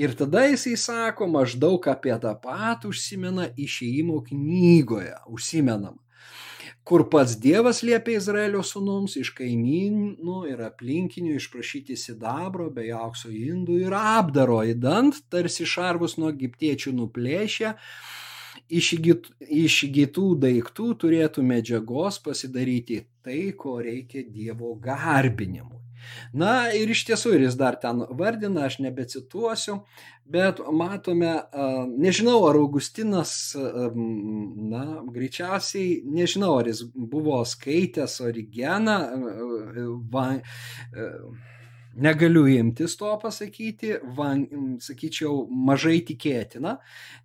[0.00, 6.00] Ir tada jisai sako maždaug apie tą patį užsimena išėjimo knygoje, užsimenama
[6.84, 13.78] kur pats Dievas liepia Izraelio sūnums iš kaimynų ir aplinkinių išprašyti sidabro bei aukso indų
[13.84, 17.76] ir apdaro įdant, tarsi šarvus nuo egiptiečių nuplėšę
[18.72, 25.78] iš įgytų daiktų turėtų medžiagos pasidaryti tai, ko reikia Dievo garbinimui.
[26.32, 29.80] Na ir iš tiesų, ir jis dar ten vardina, aš nebecituosiu,
[30.32, 31.34] bet matome,
[31.92, 38.98] nežinau, ar Augustinas, na, greičiausiai, nežinau, ar jis buvo skaitęs Origeną,
[40.12, 40.28] va,
[41.94, 44.46] Negaliu imtis to pasakyti, van,
[44.80, 46.78] sakyčiau, mažai tikėtina,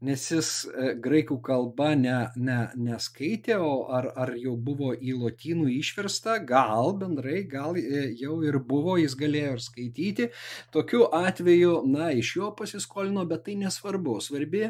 [0.03, 5.69] nes jis e, graikų kalba ne, ne, neskaitė, o ar, ar jau buvo į lotynų
[5.77, 10.27] išversta, gal bendrai, gal e, jau ir buvo, jis galėjo ir skaityti.
[10.75, 14.17] Tokiu atveju, na, iš jo pasiskolino, bet tai nesvarbu.
[14.25, 14.65] Svarbi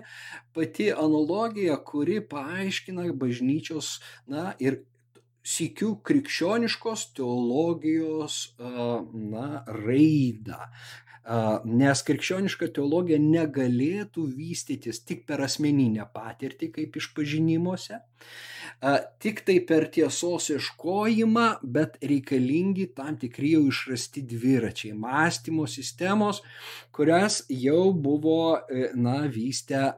[0.54, 3.96] pati analogija, kuri paaiškina bažnyčios,
[4.30, 4.84] na, ir
[5.48, 10.60] sykių krikščioniškos teologijos na, raidą.
[11.68, 18.00] Nes krikščioniška teologija negalėtų vystytis tik per asmeninę patirtį, kaip išpažinimuose,
[19.24, 26.42] tik tai per tiesos iškojimą, bet reikalingi tam tikri jau išrasti dviračiai, mąstymo sistemos,
[26.92, 28.60] kurias jau buvo, e,
[28.96, 29.94] na, vystę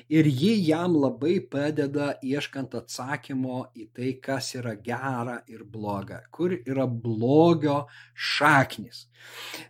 [0.10, 6.54] ir ji jam labai padeda ieškant atsakymo į tai, kas yra gera ir bloga, kur
[6.56, 9.06] yra blogio šaknis.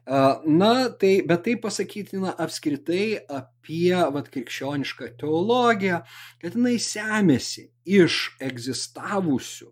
[0.05, 3.07] Na, tai, bet tai pasakytina apskritai
[3.39, 6.01] apie vat, krikščionišką teologiją,
[6.41, 9.71] kad jinai semėsi iš egzistavusių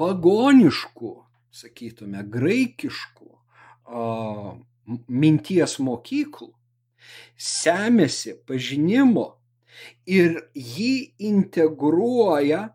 [0.00, 1.14] pagoniškų,
[1.54, 4.04] sakytume, graikiškų o,
[5.08, 6.50] minties mokyklų,
[7.38, 9.28] semėsi pažinimo
[10.06, 12.68] ir jį integruoja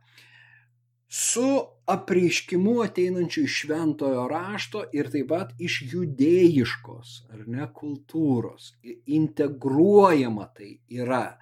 [1.10, 8.76] su apreiškimu ateinančiu iš šventojo rašto ir taip pat iš judėjiškos, ar ne, kultūros.
[9.20, 11.40] Integruojama tai yra.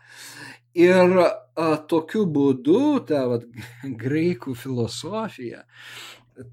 [0.77, 3.43] Ir a, tokiu būdu ta vat,
[4.03, 5.65] graikų filosofija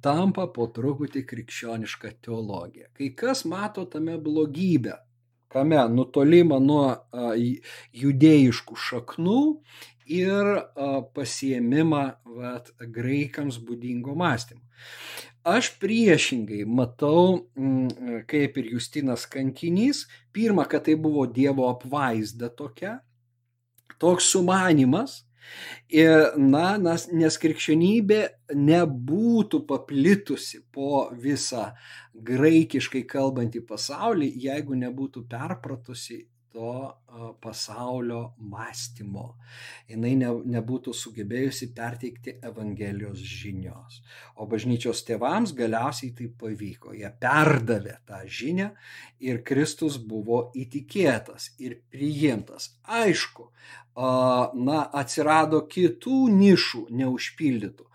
[0.03, 2.90] tampa po truputį krikščioniška teologija.
[2.96, 4.96] Kai kas mato tame blogybę,
[5.55, 7.35] kame nutolimą nuo a,
[7.94, 9.40] judėjiškų šaknų
[10.07, 10.51] ir
[11.17, 12.05] pasiemimą
[12.38, 14.62] vat, graikams būdingo mąstymo.
[15.45, 17.51] Aš priešingai matau,
[18.31, 22.99] kaip ir Justinas kankinys, pirmą, kad tai buvo Dievo apvaizda tokia,
[24.01, 25.23] toks sumanimas,
[26.40, 28.21] Na, nes, nes krikščionybė
[28.57, 31.67] nebūtų paplitusi po visą
[32.14, 36.75] graikiškai kalbantį pasaulį, jeigu nebūtų perpratusi to
[37.40, 39.27] pasaulio mąstymo.
[39.88, 44.00] Jis ne, nebūtų sugebėjusi perteikti Evangelijos žinios.
[44.37, 46.94] O bažnyčios tėvams galiausiai tai pavyko.
[46.96, 48.70] Jie perdavė tą žinią
[49.24, 52.72] ir Kristus buvo įtikėtas ir priimtas.
[52.85, 53.50] Aišku,
[53.94, 57.90] na, atsirado kitų nišų neužpildytų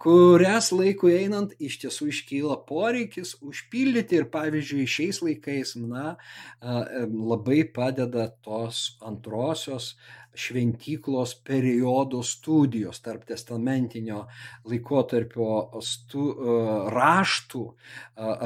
[0.00, 6.14] kurias laikui einant iš tiesų iškyla poreikis užpildyti ir pavyzdžiui šiais laikais, na,
[6.62, 8.30] labai padeda
[8.60, 9.94] tos antrosios
[10.34, 14.26] šventyklos periodo studijos tarp testamentinio
[14.68, 16.26] laikotarpio stu,
[16.94, 17.64] raštų,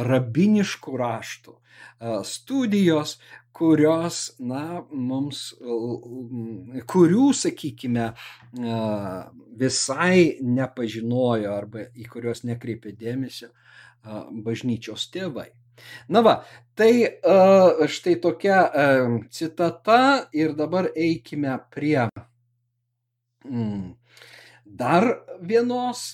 [0.09, 1.57] rabiniškų raštų
[2.25, 3.19] studijos,
[3.55, 5.43] kurios, na, mums,
[6.91, 8.09] kurių, sakykime,
[9.61, 13.53] visai nepažinojo arba į kuriuos nekreipė dėmesio
[14.47, 15.53] bažnyčios tėvai.
[16.09, 16.35] Na va,
[16.79, 16.93] tai
[17.91, 18.59] štai tokia
[19.31, 20.01] citata
[20.33, 22.09] ir dabar eikime prie
[23.45, 23.95] mm,
[24.65, 25.09] dar
[25.41, 26.13] vienos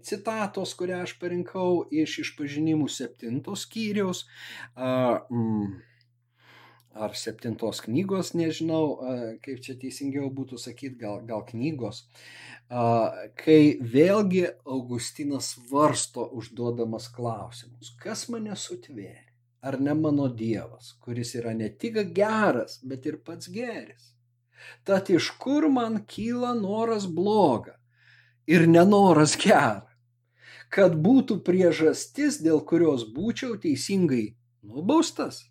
[0.00, 4.24] citatos, kurią aš parinkau iš išpažinimų septintos skyriaus.
[4.76, 5.80] Mm,
[6.94, 8.84] ar septintos knygos, nežinau,
[9.44, 12.04] kaip čia teisingiau būtų sakyti, gal, gal knygos,
[13.42, 19.28] kai vėlgi Augustinas varsto užduodamas klausimus, kas mane sutvėrė,
[19.62, 24.12] ar ne mano Dievas, kuris yra ne tik geras, bet ir pats geris.
[24.86, 27.78] Tad iš kur man kyla noras bloga
[28.46, 29.88] ir nenoras gerą,
[30.72, 35.42] kad būtų priežastis, dėl kurios būčiau teisingai nubaustas?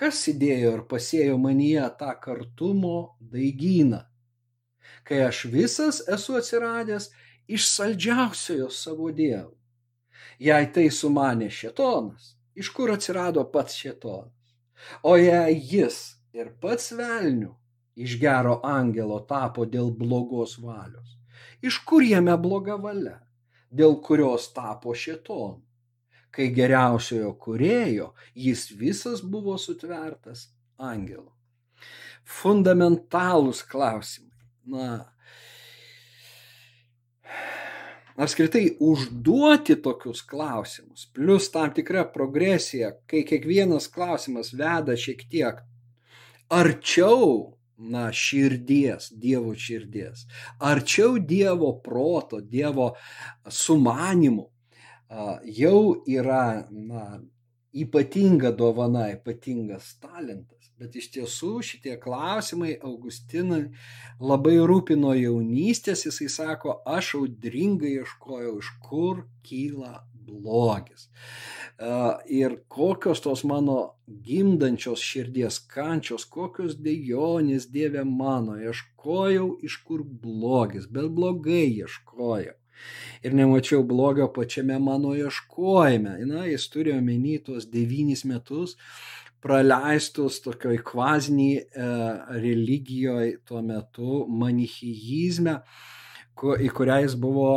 [0.00, 3.98] Kas įdėjo ir pasėjo manyje tą kartumo daigyną,
[5.04, 7.10] kai aš visas esu atsiradęs
[7.56, 9.52] iš saldžiausiojo savo dievų.
[10.40, 14.56] Jei tai sumanė šetonas, iš kur atsirado pats šetonas?
[15.04, 16.00] O jei jis
[16.32, 17.52] ir pats velnių
[18.00, 21.18] iš gero angelo tapo dėl blogos valios?
[21.60, 23.18] Iš kur jame bloga valia,
[23.68, 25.60] dėl kurios tapo šėtonu?
[26.30, 31.32] Kai geriausiojo kurėjo jis visas buvo sutvertas angelo.
[32.22, 34.30] Fundamentalūs klausimai.
[34.70, 35.00] Na,
[38.20, 45.62] apskritai užduoti tokius klausimus, plus tam tikra progresija, kai kiekvienas klausimas veda šiek tiek
[46.50, 50.26] arčiau, na, širdies, Dievo širdies,
[50.60, 52.92] arčiau Dievo proto, Dievo
[53.48, 54.49] sumanimų,
[55.10, 57.20] jau yra, na,
[57.72, 60.70] ypatinga dovana, ypatingas talentas.
[60.80, 63.66] Bet iš tiesų šitie klausimai Augustinai
[64.16, 70.00] labai rūpino jaunystės, jisai sako, aš audringai ieškojau, iš kur kyla
[70.30, 71.10] blogis.
[72.32, 80.88] Ir kokios tos mano gimdančios širdies kančios, kokios dejonės Dieve mano, ieškojau, iš kur blogis,
[80.88, 82.59] bet blogai ieškojau
[83.22, 86.18] ir nemačiau blogio pačiame mano ieškojime.
[86.30, 88.76] Na, jis turi omeny tuos devynis metus,
[89.40, 91.88] praleistus tokioj kvaziniai e,
[92.40, 95.56] religijoje tuo metu, manichijizme,
[96.40, 97.50] į kurią jis buvo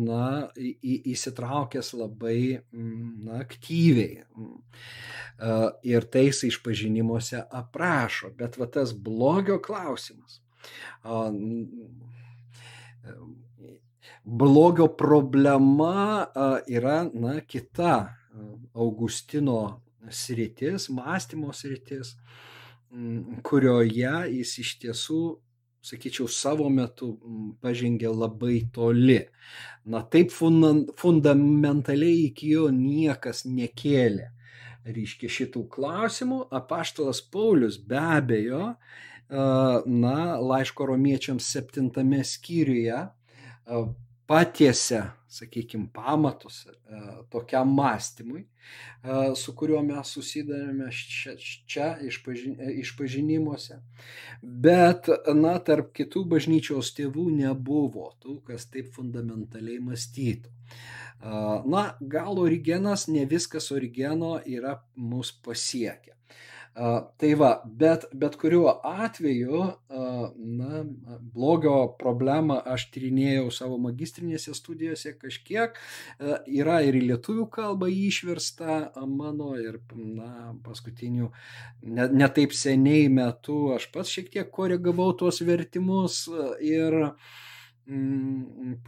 [0.00, 4.22] na, į, įsitraukęs labai na, aktyviai.
[4.24, 5.56] E,
[5.92, 8.32] ir tai jis išpažinimuose aprašo.
[8.38, 10.40] Bet va tas blogio klausimas.
[14.24, 16.26] Blogio problema
[16.68, 18.16] yra na, kita
[18.72, 22.14] Augustino sritis, mąstymo sritis,
[23.44, 25.18] kurioje jis iš tiesų,
[25.84, 27.10] sakyčiau, savo metu
[27.60, 29.18] pažengė labai toli.
[29.84, 34.30] Na taip fundamentaliai iki jo niekas nekėlė.
[34.88, 38.72] Reiškia šitų klausimų, apaštalas Paulius be abejo,
[39.28, 43.04] na, laiško romiečiams septintame skyriuje
[44.26, 47.00] patiesia, sakykime, pamatus e,
[47.30, 51.34] tokiam mąstymui, e, su kuriuo mes susidarėme čia,
[51.66, 51.88] čia
[52.80, 53.80] išpažinimuose.
[54.42, 60.50] Bet, na, tarp kitų bažnyčios tėvų nebuvo tų, kas taip fundamentaliai mąstytų.
[60.50, 61.44] E,
[61.74, 66.14] na, gal origenas, ne viskas origeno yra mus pasiekę.
[66.74, 69.58] Tai va, bet, bet kuriuo atveju,
[70.58, 70.80] na,
[71.34, 75.78] blogio problemą aš tyrinėjau savo magistrinėse studijose kažkiek,
[76.50, 81.30] yra ir į lietuvių kalbą išversta mano ir, na, paskutinių,
[81.94, 86.24] netaip ne seniai metų aš pats šiek tiek koregavau tuos vertimus
[86.58, 86.98] ir
[87.86, 88.82] mm,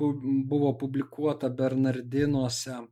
[0.51, 2.83] buvo publikuota Bernardinuose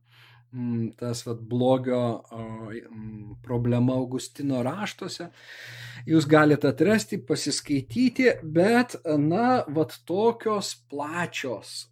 [0.99, 2.01] tas vat, blogio
[2.31, 5.29] mm, problema Augustino raštuose.
[6.05, 11.87] Jūs galite atrasti, pasiskaityti, bet, na, vat tokios plačios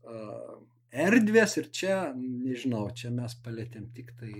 [0.94, 4.34] erdvės ir čia, nežinau, čia mes palėtėm tik tai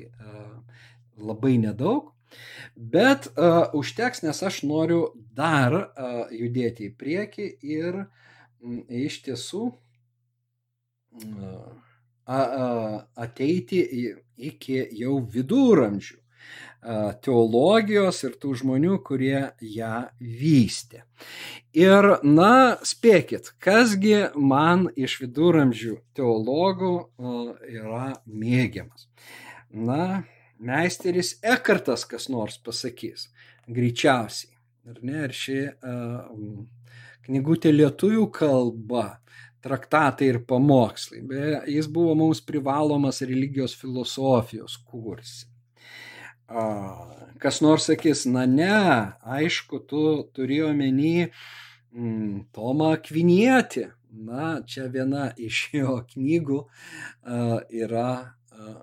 [1.18, 2.12] labai nedaug,
[2.76, 3.30] bet
[3.74, 5.08] užteks, nes aš noriu
[5.38, 5.80] dar
[6.34, 9.72] judėti į priekį ir mm, iš tiesų
[12.26, 13.84] ateiti
[14.38, 16.20] iki jau viduramžių
[17.24, 21.04] teologijos ir tų žmonių, kurie ją vystė.
[21.76, 26.94] Ir, na, spėkit, kasgi man iš viduramžių teologų
[27.72, 29.08] yra mėgiamas.
[29.72, 30.26] Na,
[30.60, 33.30] meisteris Ekartas kas nors pasakys,
[33.68, 34.52] greičiausiai.
[34.92, 36.28] Ar ne, ir ši uh,
[37.24, 39.06] knygutė lietuvių kalba
[39.64, 41.22] traktatai ir pamokslai.
[41.28, 45.48] Beje, jis buvo mums privalomas religijos filosofijos kursi.
[47.42, 48.78] Kas nors sakys, na ne,
[49.24, 50.04] aišku, tu
[50.36, 51.30] turi omeny
[51.96, 53.88] mm, Tomą Kvinietį.
[54.14, 58.76] Na, čia viena iš jo knygų uh, yra uh,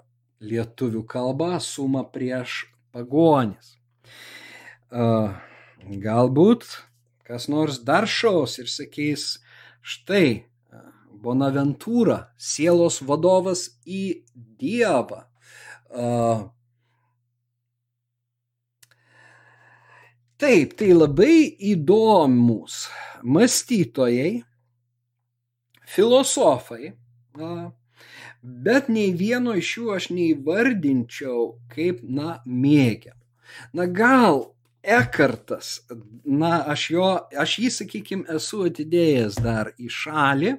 [0.42, 3.76] lietuvių kalba suma prieš pagonis.
[4.90, 5.30] Uh,
[5.86, 6.66] galbūt
[7.30, 9.36] kas nors dar šaus ir sakys,
[9.86, 10.49] štai
[11.10, 14.22] Bonaventūra, sielos vadovas į
[14.60, 15.24] Dievą.
[20.40, 22.86] Taip, tai labai įdomus
[23.20, 24.40] mąstytojai,
[25.90, 26.94] filosofai,
[28.40, 31.42] bet nei vieno iš jų aš neįvardinčiau
[31.74, 33.18] kaip, na, mėgiam.
[33.76, 34.46] Na, gal
[34.80, 35.82] Ekartas,
[36.24, 40.54] na, aš jo, aš jį, sakykime, esu atidėjęs dar į šalį,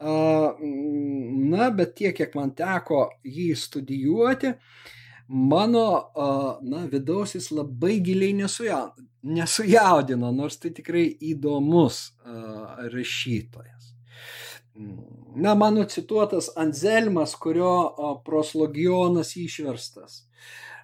[0.00, 4.52] Na, bet tiek, kiek man teko jį studijuoti,
[5.28, 5.86] mano
[6.62, 12.12] na, vidaus jis labai giliai nesujaudino, nors tai tikrai įdomus
[12.94, 13.92] rašytojas.
[15.34, 20.20] Na, mano cituotas Anzelmas, kurio proslogionas išverstas,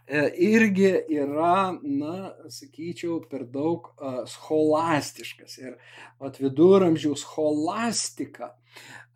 [0.06, 3.92] e, irgi yra, na, sakyčiau, per daug
[4.30, 5.56] scholastiškas.
[5.62, 5.78] Ir
[6.26, 8.50] at viduramžių scholastika,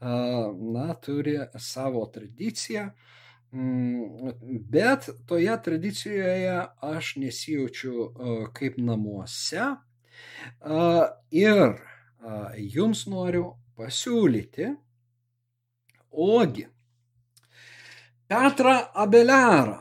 [0.00, 2.90] na, turi savo tradiciją
[3.52, 4.32] Mm,
[4.68, 8.12] bet toje tradicijoje aš nesijaučiu
[8.52, 9.62] kaip namuose
[11.30, 11.62] ir
[12.74, 13.46] jums noriu
[13.78, 14.68] pasiūlyti,
[16.10, 16.66] ogi
[18.28, 18.74] Petrą
[19.04, 19.78] Abelerą,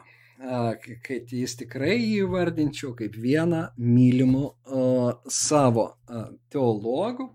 [1.04, 4.46] kad jis tikrai jį vardinčiau kaip vieną mylimų
[5.28, 5.90] savo
[6.54, 7.34] teologų.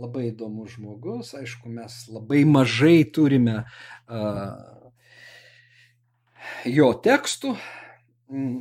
[0.00, 4.82] Labai įdomus žmogus, aišku, mes labai mažai turime uh,
[6.66, 7.52] jo tekstų
[8.32, 8.60] mm,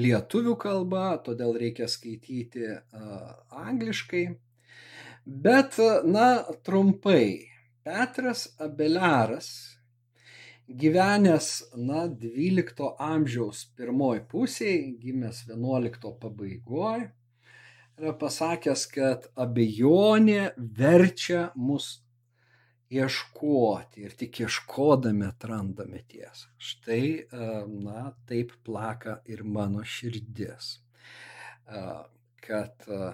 [0.00, 2.66] lietuvių kalba, todėl reikia skaityti
[3.50, 4.24] angliškai.
[5.26, 5.76] Bet,
[6.08, 6.28] na,
[6.64, 7.50] trumpai,
[7.84, 9.50] Petras Abeliaras,
[10.66, 17.10] gyvenęs, na, 12 amžiaus pirmoji pusėje, gimęs 11 pabaigoje,
[18.00, 21.98] yra pasakęs, kad abejonė verčia mus
[22.90, 26.48] ieškoti ir tik ieškodami atrandame tiesą.
[26.58, 27.50] Štai, e,
[27.84, 30.72] na, taip plaka ir mano širdis,
[31.68, 31.82] e,
[32.46, 33.12] kad e,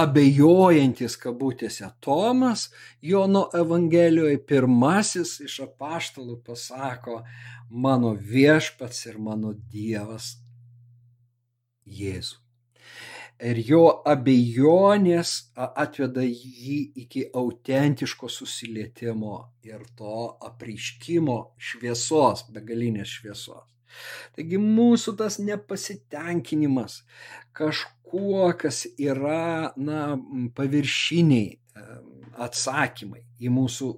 [0.00, 2.68] abejojantis kabutėse Tomas
[3.02, 7.22] Jono Evangelijoje pirmasis iš apaštalų pasako,
[7.70, 10.36] mano viešpats ir mano Dievas
[11.84, 12.38] Jėzus
[13.40, 19.36] ir jo abejonės atveda jį iki autentiško susilietimo
[19.66, 23.66] ir to apreiškimo šviesos, begalinės šviesos.
[24.36, 27.00] Taigi mūsų tas nepasitenkinimas
[27.56, 30.14] kažkuo, kas yra na,
[30.54, 31.56] paviršiniai
[32.40, 33.90] atsakymai į mūsų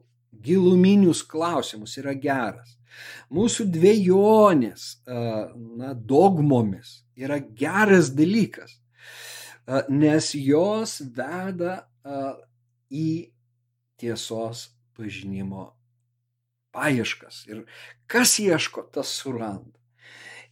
[0.43, 2.79] giluminius klausimus yra geras.
[3.33, 8.82] Mūsų dviejonės na, dogmomis yra geras dalykas
[9.89, 11.83] nes jos veda
[12.93, 13.09] į
[14.01, 15.71] tiesos pažinimo
[16.75, 17.45] paieškas.
[17.49, 17.65] Ir
[18.11, 19.79] kas ieško, tas suranda.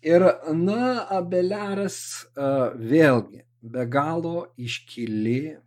[0.01, 0.25] Ir,
[0.57, 5.59] na, Abeliaras vėlgi be galo iškili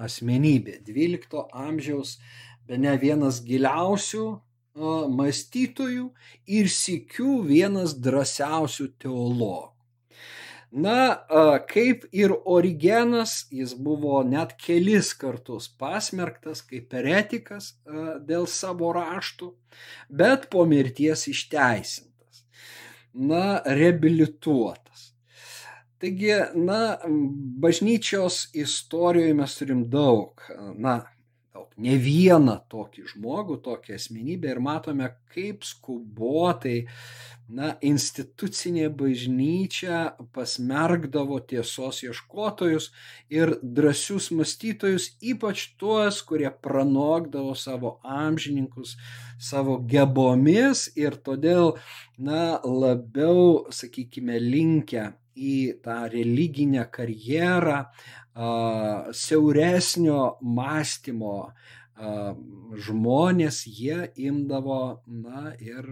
[0.00, 0.78] asmenybė.
[0.86, 2.16] 12 amžiaus
[2.68, 4.26] be ne vienas giliausių
[5.18, 6.06] mąstytojų
[6.58, 9.77] ir sikių vienas drąsiausių teologų.
[10.70, 11.24] Na,
[11.70, 17.72] kaip ir Origenas, jis buvo net kelis kartus pasmerktas kaip eretikas
[18.28, 19.54] dėl savo raštų,
[20.12, 22.44] bet po mirties išteisintas.
[23.14, 25.14] Na, reabilituotas.
[25.98, 26.98] Taigi, na,
[27.64, 30.44] bažnyčios istorijoje mes turim daug,
[30.76, 31.00] na,
[31.78, 36.88] ne vieną tokį žmogų, tokią asmenybę ir matome, kaip skubotai
[37.48, 40.00] na, institucinė bažnyčia
[40.36, 42.90] pasmergdavo tiesos ieškotojus
[43.32, 48.96] ir drąsius mąstytojus, ypač tuos, kurie pranokdavo savo amžininkus
[49.38, 51.76] savo gebomis ir todėl,
[52.18, 57.82] na, labiau, sakykime, linkę į tą religinę karjerą,
[59.22, 61.36] siauresnio mąstymo,
[62.78, 65.88] žmonės jie imdavo, na ir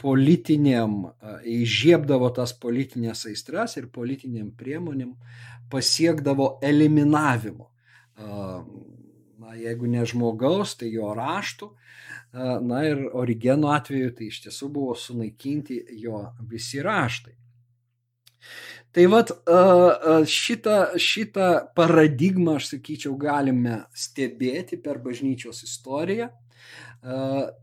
[0.00, 1.14] politiniam,
[1.48, 5.14] įžiebdavo tas politinės aistras ir politiniam priemonėm
[5.72, 7.70] pasiekdavo eliminavimo.
[9.40, 11.72] Na, jeigu ne žmogaus, tai jo raštų.
[12.62, 17.39] Na ir Origeno atveju tai iš tiesų buvo sunaikinti jo visi raštai.
[18.90, 19.30] Tai vad
[20.26, 26.30] šitą, šitą paradigmą, aš sakyčiau, galime stebėti per bažnyčios istoriją.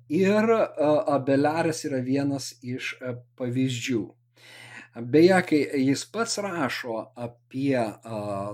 [0.09, 2.95] Ir Abeliaras yra vienas iš
[3.38, 4.05] pavyzdžių.
[4.97, 7.78] Beje, kai jis pats rašo apie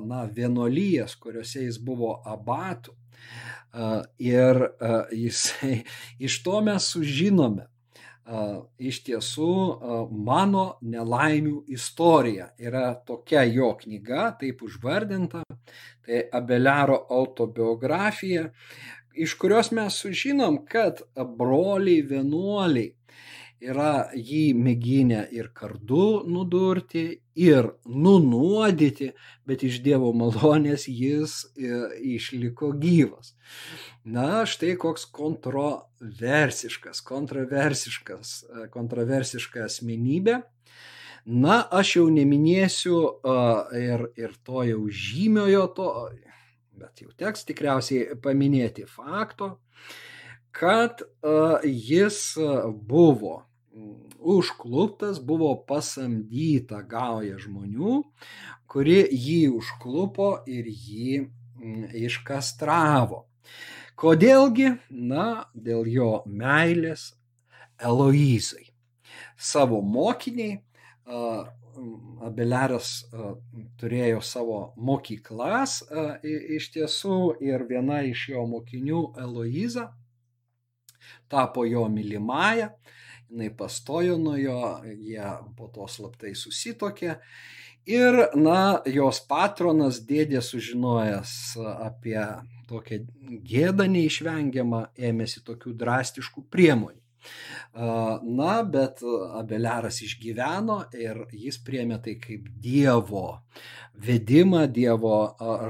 [0.09, 2.97] na, vienuolyjas, kuriuose jis buvo abatų,
[4.19, 4.59] ir
[5.13, 5.83] jisai,
[6.19, 7.69] iš to mes sužinome,
[8.79, 9.53] iš tiesų
[10.11, 15.43] mano nelaimių istorija yra tokia jo knyga, taip užvardinta,
[16.05, 18.49] tai Abeliaro autobiografija,
[19.13, 21.03] iš kurios mes sužinom, kad
[21.37, 22.93] broliai vienuoliai
[23.63, 29.11] yra jį mėginę ir kardu nudurti, ir nunuodyti,
[29.47, 31.79] bet iš Dievo malonės jis e,
[32.15, 33.33] išliko gyvas.
[34.03, 40.41] Na, štai koks kontroversiškas, kontroversiškas, e, kontroversiška asmenybė.
[41.23, 45.91] Na, aš jau neminėsiu uh, ir, ir to jau žymiojo to,
[46.75, 49.53] bet jau teks tikriausiai paminėti fakto,
[50.51, 52.35] kad uh, jis
[52.75, 53.37] buvo
[54.19, 58.01] užkluptas, buvo pasamdyta gauja žmonių,
[58.69, 63.23] kuri jį užklupo ir jį mm, iškastravo.
[63.99, 64.75] Kodėlgi?
[64.89, 67.11] Na, dėl jo meilės
[67.81, 68.69] Eloizai.
[69.37, 70.61] Savo mokiniai,
[72.23, 72.89] Abeleras
[73.81, 75.79] turėjo savo mokyklas
[76.21, 79.87] iš tiesų ir viena iš jo mokinių Eloiza
[81.27, 82.69] tapo jo mylimąją
[83.33, 84.61] jinai pastojo nuo jo,
[84.93, 85.27] jie
[85.57, 87.17] po to slaptai susitokė.
[87.89, 91.31] Ir, na, jos patronas dėdė sužinojęs
[91.73, 92.19] apie
[92.69, 93.01] tokią
[93.43, 97.01] gėdą neišvengiamą, ėmėsi tokių drastiškų priemonių.
[97.73, 99.01] Na, bet
[99.39, 103.27] Abeliaras išgyveno ir jis priemė tai kaip Dievo
[104.07, 105.17] vedimą, Dievo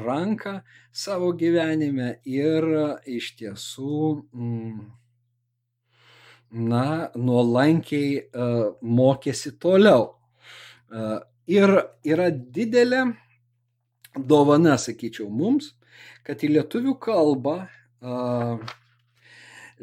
[0.03, 0.59] ranką
[0.91, 2.67] savo gyvenime ir
[3.09, 3.99] iš tiesų
[4.33, 4.81] mm,
[6.53, 10.13] na, nuolankiai uh, mokėsi toliau.
[10.93, 11.17] Uh,
[11.49, 11.73] ir
[12.05, 13.07] yra didelė
[14.13, 15.73] dovana, sakyčiau, mums,
[16.23, 18.73] kad į lietuvių kalbą uh,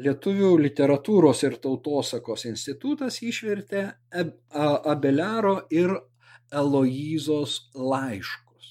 [0.01, 3.83] Lietuvių literatūros ir tautosakos institutas išvertė
[4.93, 5.91] Abeliaro ir
[6.51, 8.69] Eloizos laiškus.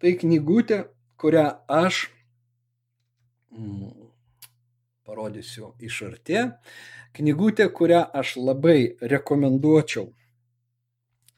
[0.00, 0.80] Tai knygutė,
[1.20, 2.06] kurią aš
[5.10, 6.46] parodysiu iš arti.
[7.18, 8.78] Knygutė, kurią aš labai
[9.12, 10.06] rekomenduočiau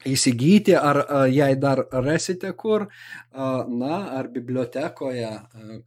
[0.08, 1.00] įsigyti, ar
[1.30, 2.88] jei dar rasite kur,
[3.32, 5.30] na, ar bibliotekoje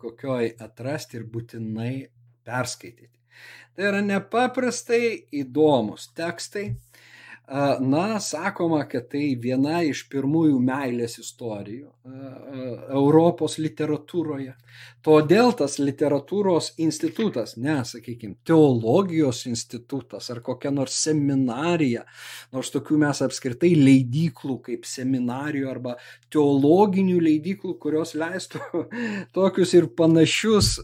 [0.02, 1.94] kokioj atrasti ir būtinai
[2.48, 3.12] perskaityti.
[3.76, 6.70] Tai yra nepaprastai įdomus tekstai,
[7.80, 11.92] Na, sakoma, kad tai viena iš pirmųjų meilės istorijų
[12.90, 14.56] Europos literatūroje.
[15.06, 22.08] Todėl tas literatūros institutas, ne, sakykime, teologijos institutas ar kokia nors seminarija,
[22.56, 25.96] nors tokių mes apskritai leidyklų kaip seminarijų arba
[26.34, 28.64] teologinių leidyklų, kurios leistų
[29.38, 30.80] tokius ir panašius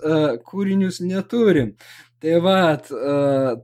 [0.46, 1.74] kūrinius neturim.
[2.22, 2.78] Tai va,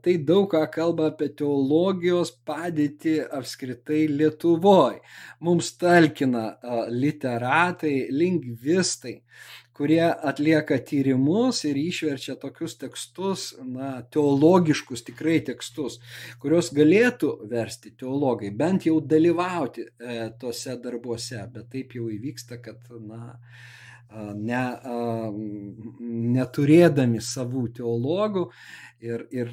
[0.01, 5.03] tai daug ką kalba apie teologijos padėtį apskritai Lietuvoje.
[5.45, 6.47] Mums talkina
[6.89, 9.19] literatai, lingvistai,
[9.77, 15.99] kurie atlieka tyrimus ir išverčia tokius tekstus, na, teologiškus tikrai tekstus,
[16.41, 22.81] kuriuos galėtų versti teologai, bent jau dalyvauti e, tose darbuose, bet taip jau įvyksta, kad,
[23.05, 23.35] na,
[24.15, 24.63] ne,
[26.37, 28.45] neturėdami savų teologų
[29.03, 29.51] ir, ir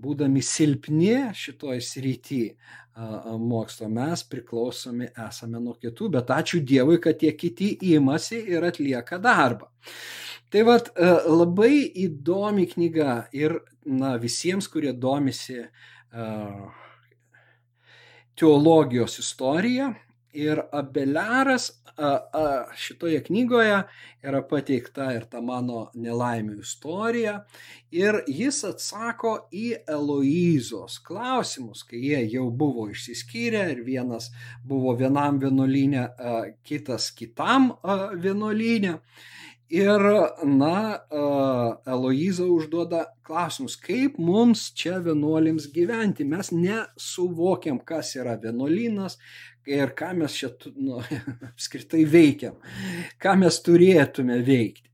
[0.00, 2.42] būdami silpni šitoj srity
[2.94, 9.18] mokslo, mes priklausomi esame nuo kitų, bet ačiū Dievui, kad tie kiti įmasi ir atlieka
[9.18, 9.68] darbą.
[10.54, 10.92] Tai vad
[11.26, 15.64] labai įdomi knyga ir na, visiems, kurie domisi
[18.38, 19.90] teologijos istorija,
[20.34, 21.70] Ir Abeliaras
[22.76, 23.82] šitoje knygoje
[24.24, 27.36] yra pateikta ir ta mano nelaimių istorija.
[27.94, 34.32] Ir jis atsako į Eloizos klausimus, kai jie jau buvo išsiskyrę ir vienas
[34.64, 36.08] buvo vienam vienuolynė,
[36.66, 37.72] kitas kitam
[38.18, 38.98] vienuolynė.
[39.74, 40.02] Ir,
[40.44, 41.00] na,
[41.88, 46.26] Eloiza užduoda klausimus, kaip mums čia vienuolims gyventi.
[46.28, 49.16] Mes nesuvokiam, kas yra vienuolynas,
[49.70, 51.00] ir ką mes čia nu,
[51.52, 52.58] apskritai veikiam,
[53.20, 54.90] ką mes turėtume veikti.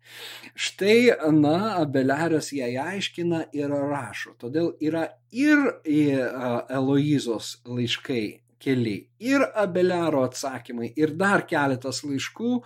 [0.61, 4.35] Štai, na, Abeliaras ją aiškina ir rašo.
[4.41, 8.25] Todėl yra ir Eloizos laiškai
[8.61, 12.59] keliai, ir Abeliaro atsakymai, ir dar keletas laiškų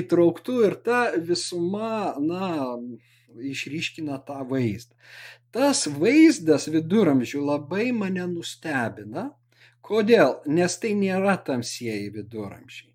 [0.00, 2.48] įtrauktų ir ta visuma, na,
[3.52, 4.96] išryškina tą vaizdą.
[5.52, 9.28] Tas vaizdas viduramžių labai mane nustebina,
[9.92, 10.38] Kodėl?
[10.48, 12.92] Nes tai nėra tamsieji viduramžiai.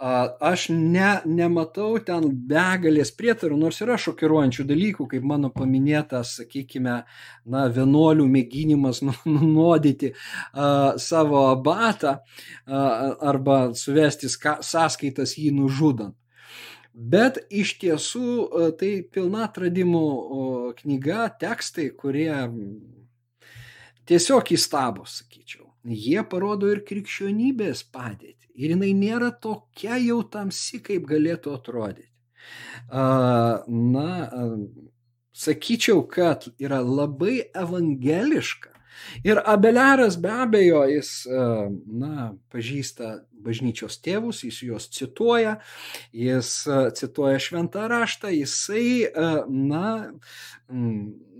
[0.00, 6.94] Aš ne, nematau ten begalės prietarų, nors yra šokiruojančių dalykų, kaip mano paminėtas, sakykime,
[7.44, 16.16] na, vienuolių mėginimas nu, nunuodyti uh, savo abatą uh, arba suvesti ska, sąskaitas jį nužudant.
[16.90, 20.06] Bet iš tiesų tai pilna atradimų
[20.80, 22.32] knyga, tekstai, kurie
[24.10, 25.69] tiesiog įstabus, sakyčiau.
[25.84, 28.50] Jie parodo ir krikščionybės padėtį.
[28.60, 32.10] Ir jinai nėra tokia jau tamsi, kaip galėtų atrodyti.
[32.90, 34.10] Na,
[35.32, 38.74] sakyčiau, kad yra labai evangeliška.
[39.24, 45.58] Ir Abeliaras be abejo, jis, na, pažįsta bažnyčios tėvus, jis juos cituoja,
[46.12, 46.52] jis
[46.98, 49.10] cituoja šventą raštą, jisai,
[49.48, 50.12] na,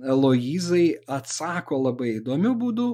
[0.01, 2.87] Eloizai atsako labai įdomiu būdu,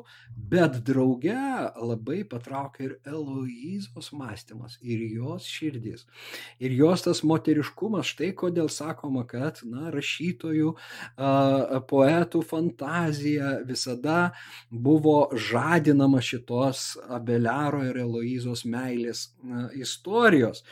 [0.50, 1.36] bet drauge
[1.78, 6.04] labai patraukia ir Eloizos mąstymas, ir jos širdis,
[6.58, 10.74] ir jos tas moteriškumas, štai kodėl sakoma, kad na, rašytojų,
[11.90, 14.32] poetų fantazija visada
[14.70, 20.64] buvo žadinama šitos Abeliaro ir Eloizos meilės istorijos.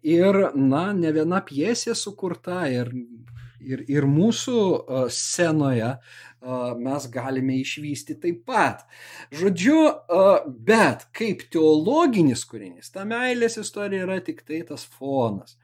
[0.00, 2.88] Ir, na, ne viena pjesė sukurta ir
[3.64, 4.58] ir, ir mūsų
[5.12, 5.92] scenoje
[6.80, 8.84] mes galime išvysti taip pat.
[9.36, 9.78] Žodžiu,
[10.66, 15.58] bet kaip teologinis kūrinys, ta meilės istorija yra tik tai tas fonas,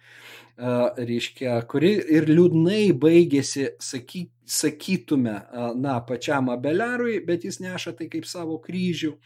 [0.56, 5.38] reiškia, kuri ir liūdnai baigėsi, saky, sakytume,
[5.80, 9.16] na, pačiam Abelarui, bet jis neša tai kaip savo kryžių.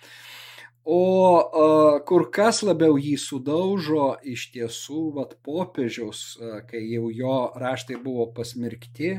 [0.84, 6.38] O kur kas labiau jį sudaužo iš tiesų vat, popiežiaus,
[6.70, 9.18] kai jau jo raštai buvo pasmirkti,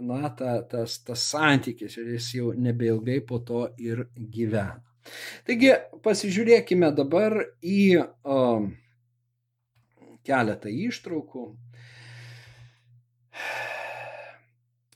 [0.00, 4.80] na, ta, tas, tas santykis ir jis jau nebeilgai po to ir gyvena.
[5.44, 8.38] Taigi pasižiūrėkime dabar į a,
[10.24, 11.44] keletą ištraukų.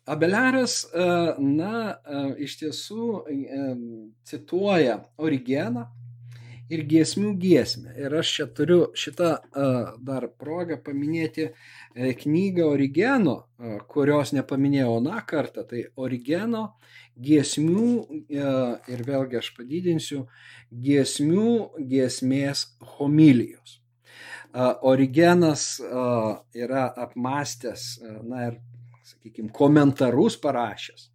[0.09, 0.81] Abeliaras,
[1.39, 1.99] na,
[2.41, 3.09] iš tiesų
[4.29, 5.87] cituoja Origeną,
[6.73, 7.95] ir giesmių giesmę.
[7.99, 9.31] Ir aš čia turiu šitą
[10.05, 13.37] dar progą paminėti e, knygą Origeno,
[13.91, 15.65] kurios nepaminėjau na kartą.
[15.69, 16.65] Tai Origeno
[17.19, 18.53] giesmių e,
[18.93, 20.27] ir vėlgi aš padidinsiu
[20.71, 21.51] giesmių
[21.89, 23.79] giesmės homilijos.
[24.89, 25.63] Origenas
[26.57, 27.83] yra apmastęs,
[28.25, 28.55] na ir,
[29.29, 31.11] sakykime, komentarus parašęs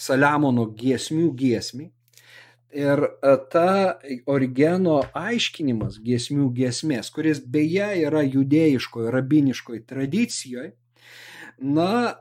[0.00, 1.90] Saliamono giesmių giesmį.
[2.70, 3.98] Ir e, ta
[4.30, 10.70] origeno aiškinimas giesmių giesmės, kuris beje yra judėjiškoje, rabiniškoje tradicijoje,
[11.60, 12.14] na,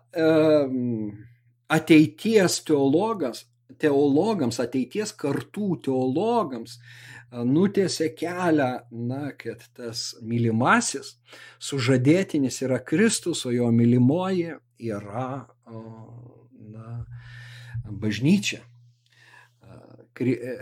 [1.69, 3.45] ateities teologas,
[3.79, 6.81] teologams, ateities kartų teologams e,
[7.31, 11.15] nutėse kelią, na, kad tas mylimasis,
[11.61, 14.57] sužadėtinis yra Kristus, o jo mylimoji
[14.89, 15.29] yra,
[16.73, 16.97] na,
[17.89, 18.63] bažnyčia
[20.19, 20.55] kri, e,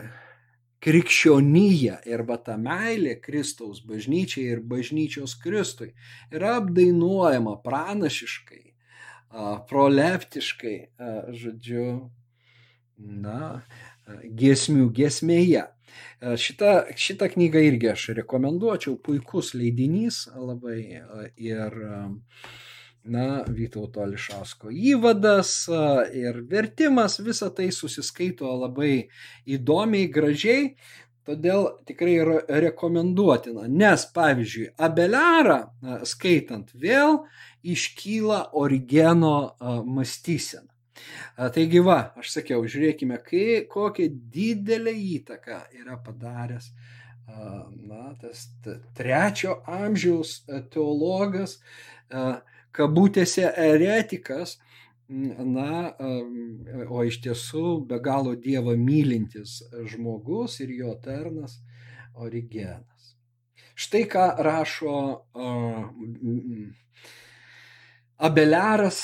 [0.83, 5.89] krikščionija ir va ta meilė Kristaus bažnyčiai ir bažnyčios Kristui
[6.33, 8.63] yra apdainuojama pranašiškai,
[9.69, 10.75] proleptiškai,
[11.35, 11.87] žodžiu,
[12.97, 13.39] na,
[14.41, 15.65] giesmių giesmėje.
[16.19, 20.79] Šitą, šitą knygą irgi aš rekomenduočiau, puikus leidinys labai
[21.37, 22.09] ir uh,
[23.07, 25.51] na, Vytauto Ališausko įvadas
[26.15, 29.07] ir vertimas, visa tai susiskaito labai
[29.47, 30.71] įdomiai, gražiai,
[31.27, 35.59] todėl tikrai yra rekomenduotina, nes pavyzdžiui, Abelarą
[36.07, 37.21] skaitant vėl
[37.63, 39.37] iškyla Origeno
[39.85, 40.71] mąstysena.
[41.37, 46.71] Taigi va, aš sakiau, žiūrėkime, kai, kokią didelę įtaką yra padaręs
[47.27, 48.47] na, tas
[48.95, 50.41] trečio amžiaus
[50.71, 51.57] teologas,
[52.71, 54.57] kabutėse eretikas,
[55.07, 55.93] na,
[56.91, 61.59] o iš tiesų be galo Dievą mylintis žmogus ir jo tarnas
[62.17, 63.13] Origenas.
[63.77, 64.97] Štai ką rašo
[68.17, 69.03] Abeliaras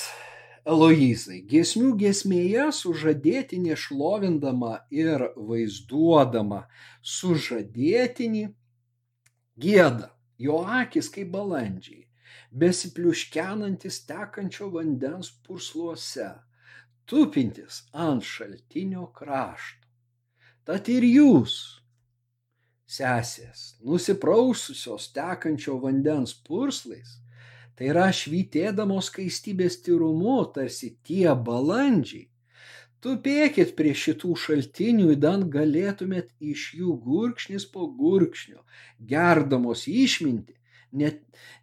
[0.64, 1.42] Eloizai.
[1.50, 6.64] Giesmių giesmėje sužadėtinė šlovindama ir vaizduodama
[7.16, 8.46] sužadėtinį
[9.60, 10.08] gėda,
[10.40, 12.04] jo akis kaip balandžiai
[12.54, 16.28] besipliuškenantis tekančio vandens pursluose,
[17.10, 19.88] tupintis ant šaltinio krašto.
[20.64, 21.56] Tad ir jūs,
[22.86, 27.18] sesės, nusipraususios tekančio vandens purslais,
[27.78, 32.28] tai yra švytėdamos skaistybės tyrumu, tarsi tie balandžiai,
[33.04, 38.62] tupėkit prie šitų šaltinių, įdant galėtumėt iš jų gurkšnis po gurkšnio,
[39.12, 40.56] gerdamos išminti,
[41.00, 41.10] ne,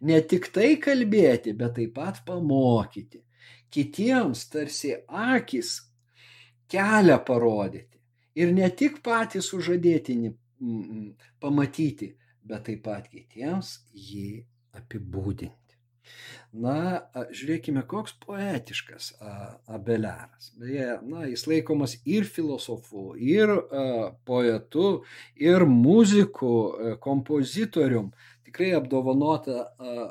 [0.00, 3.24] ne tik tai kalbėti, bet taip pat pamokyti.
[3.72, 5.78] Kitiems tarsi akis
[6.72, 7.98] kelią parodyti.
[8.36, 10.30] Ir ne tik patys sužadėtinį
[11.40, 12.12] pamatyti,
[12.48, 14.44] bet taip pat kitiems jį
[14.76, 15.61] apibūdinti.
[16.52, 19.14] Na, žiūrėkime, koks poetiškas
[19.72, 20.50] Abeliaras.
[20.60, 23.48] Beje, na, jis laikomas ir filosofu, ir
[24.28, 24.90] poetu,
[25.40, 26.52] ir muziku,
[27.00, 28.10] kompozitorium.
[28.44, 29.70] Tikrai apdovanota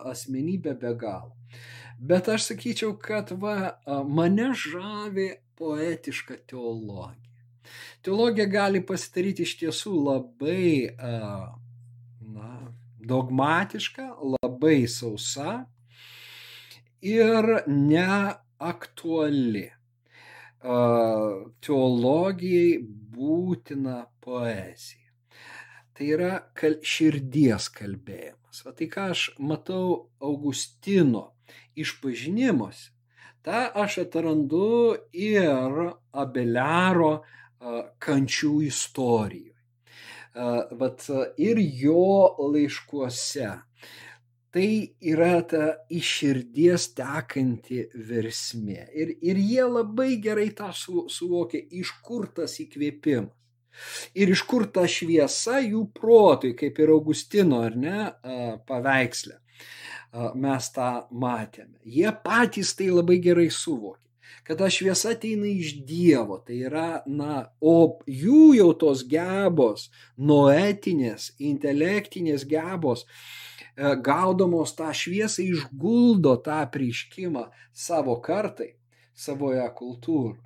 [0.10, 1.36] asmenybė be galo.
[2.02, 3.78] Bet aš sakyčiau, kad va,
[4.10, 5.28] mane žavi
[5.62, 7.20] poetiška teologija.
[8.02, 12.50] Teologija gali pasidaryti iš tiesų labai na,
[12.98, 14.08] dogmatiška,
[14.42, 15.68] labai sausa,
[17.02, 19.68] ir neaktuali.
[21.66, 22.72] Teologijai
[23.18, 25.10] būtina poezija.
[25.98, 28.62] Tai yra kal širdies kalbėjimas.
[28.66, 31.32] O tai ką aš matau Augustino
[31.78, 32.92] išpažinimuose,
[33.46, 35.82] tą aš atrandu ir
[36.14, 37.22] Abeliaro
[38.02, 39.58] kančių istorijoje.
[40.80, 41.08] Vat
[41.42, 42.06] ir jo
[42.54, 43.50] laiškuose
[44.52, 48.84] tai yra ta iš širdies tekanti versmė.
[48.92, 53.38] Ir, ir jie labai gerai tą su, suvokia, iš kur tas įkvėpimas.
[54.20, 58.10] Ir iš kur ta šviesa jų protui, kaip ir Augustino, ar ne,
[58.68, 59.38] paveikslė.
[60.36, 61.80] Mes tą matėme.
[61.88, 64.00] Jie patys tai labai gerai suvokė
[64.42, 66.40] kad ta šviesa ateina iš Dievo.
[66.44, 69.86] Tai yra, na, o jų jau tos gebos,
[70.18, 78.74] noetinės, intelektinės gebos, E, gaudamos tą šviesą išguldo tą prieškimą savo kartai,
[79.16, 80.40] savoje kultūroje.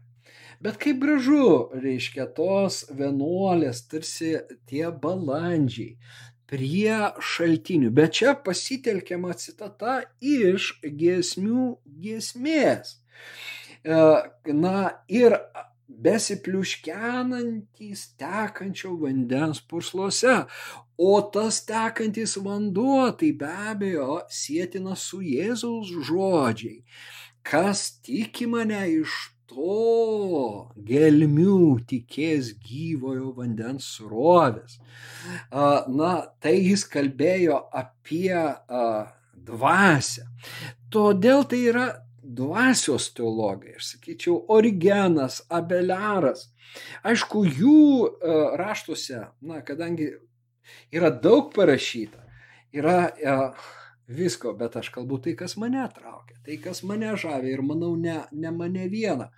[0.63, 4.37] Bet kaip gražu, reiškia, tos vienuolės, tarsi
[4.69, 5.97] tie balandžiai
[6.49, 6.97] prie
[7.33, 7.91] šaltinių.
[7.93, 12.97] Bet čia pasitelkiama citata iš giesmių giesmės.
[13.83, 13.99] E,
[14.53, 14.77] na
[15.11, 15.37] ir
[16.05, 20.35] besipliuškenantys tekančio vandens purslose.
[20.97, 26.83] O tas tekantis vanduo tai be abejo sėtina su Jėzaus žodžiai.
[27.45, 29.15] Kas tiki mane iš
[29.51, 31.57] to gelmių
[31.89, 34.79] tikės gyvojo vandens srovės.
[35.51, 38.33] Na, tai jis kalbėjo apie
[39.45, 40.25] dvasę.
[40.89, 41.85] Todėl tai yra
[42.25, 46.47] dvasios teologai, aš sakyčiau, Origenas, Abeliaras.
[47.05, 47.83] Aišku, jų
[48.57, 50.15] raštuose, na, kadangi
[50.93, 52.23] yra daug parašyta,
[52.75, 53.37] yra e,
[54.07, 58.19] visko, bet aš kalbu tai, kas mane traukia, tai, kas mane žavia ir manau ne,
[58.31, 59.29] ne mane vieną.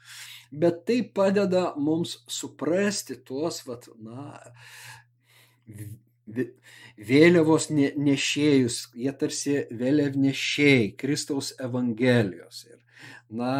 [0.51, 4.39] Bet tai padeda mums suprasti tuos, vat, na,
[6.97, 12.65] vėliavos nešėjus, jie tarsi vėliavnešėjai Kristaus Evangelijos.
[12.71, 12.79] Ir,
[13.29, 13.53] na,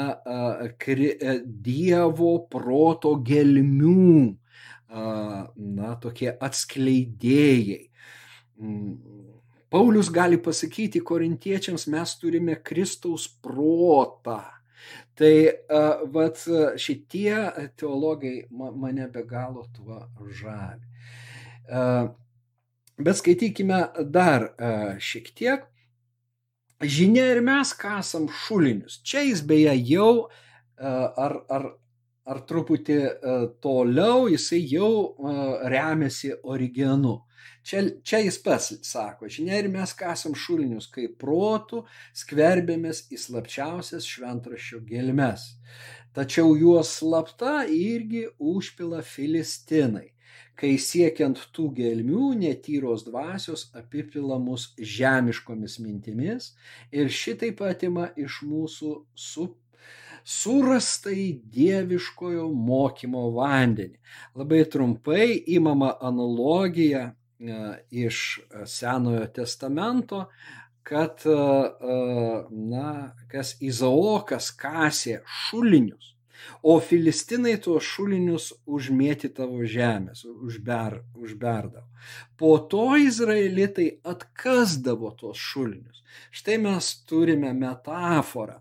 [0.80, 4.38] kri, e, Dievo proto gelmių,
[4.89, 7.89] na, tokie atskleidėjai.
[8.57, 9.27] Mm,
[9.69, 14.39] Paulius gali pasakyti korintiečiams, mes turime Kristaus protą.
[15.17, 15.33] Tai
[16.13, 16.39] vat,
[16.79, 17.35] šitie
[17.75, 20.05] teologai mane be galo tuo
[20.39, 20.85] žavi.
[22.97, 24.53] Bet skaitykime dar
[25.03, 25.65] šiek tiek.
[26.77, 29.01] Žinia ir mes kasam šulinius.
[29.03, 30.29] Čia jis beje jau
[30.77, 31.71] ar, ar,
[32.28, 34.91] ar truputį e, toliau jisai jau
[35.71, 37.21] remiasi origenu.
[37.67, 41.84] Čia, čia jis pats sako, žinia ir mes kasam šulinius, kaip protų
[42.15, 45.49] skverbėmės į slapčiausias šventraščio gelmes.
[46.15, 50.07] Tačiau juos slapta irgi užpila filistinai
[50.57, 56.51] kai siekiant tų gelmių netyros dvasios apipila mus žemiškomis mintimis
[56.91, 59.51] ir šitaip atima iš mūsų su,
[60.28, 63.97] surastai dieviškojo mokymo vandenį.
[64.39, 67.13] Labai trumpai įmama analogija e,
[68.05, 70.25] iš Senojo testamento,
[70.88, 71.97] kad e, e,
[72.73, 72.91] na,
[73.32, 76.13] kas Izaokas kasė šulinius
[76.61, 78.47] O filistinai tuos šulinius
[78.78, 81.86] užmėtydavo žemės, užber, užberdavo.
[82.39, 86.03] Po to izraelitai atkasdavo tuos šulinius.
[86.34, 88.59] Štai mes turime metaforą,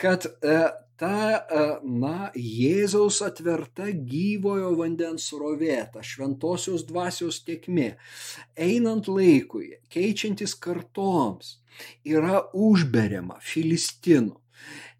[0.00, 0.56] kad e,
[1.00, 7.92] ta, e, na, Jėzaus atverta gyvojo vandens rovė, ta šventosios dvasios tiekmė,
[8.68, 11.58] einant laikui, keičiantis kartoms,
[12.04, 14.40] yra užberiama filistinų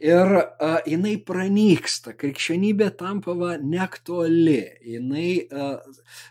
[0.00, 5.66] Ir a, jinai pranyksta, krikščionybė tampa va, neaktuali, jinai a,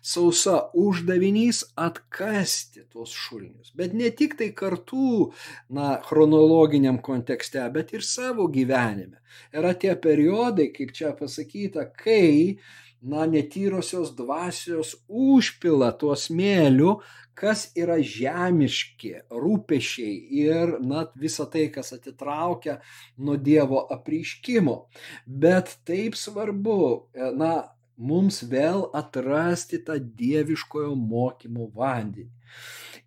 [0.02, 3.70] sausa uždavinys atkasti tuos šulinius.
[3.78, 5.30] Bet ne tik tai kartų,
[5.78, 9.22] na, chronologiniam kontekste, bet ir savo gyvenime.
[9.54, 12.58] Yra tie periodai, kaip čia pasakyta, kai
[13.06, 16.98] na, netyrosios dvasios užpila tuos mėlių,
[17.40, 22.80] kas yra žemiški rūpešiai ir na visa tai, kas atitraukia
[23.18, 24.78] nuo Dievo apreiškimo.
[25.26, 26.80] Bet taip svarbu,
[27.16, 27.54] e, na,
[28.00, 32.30] mums vėl atrasti tą dieviškojo mokymo vandenį.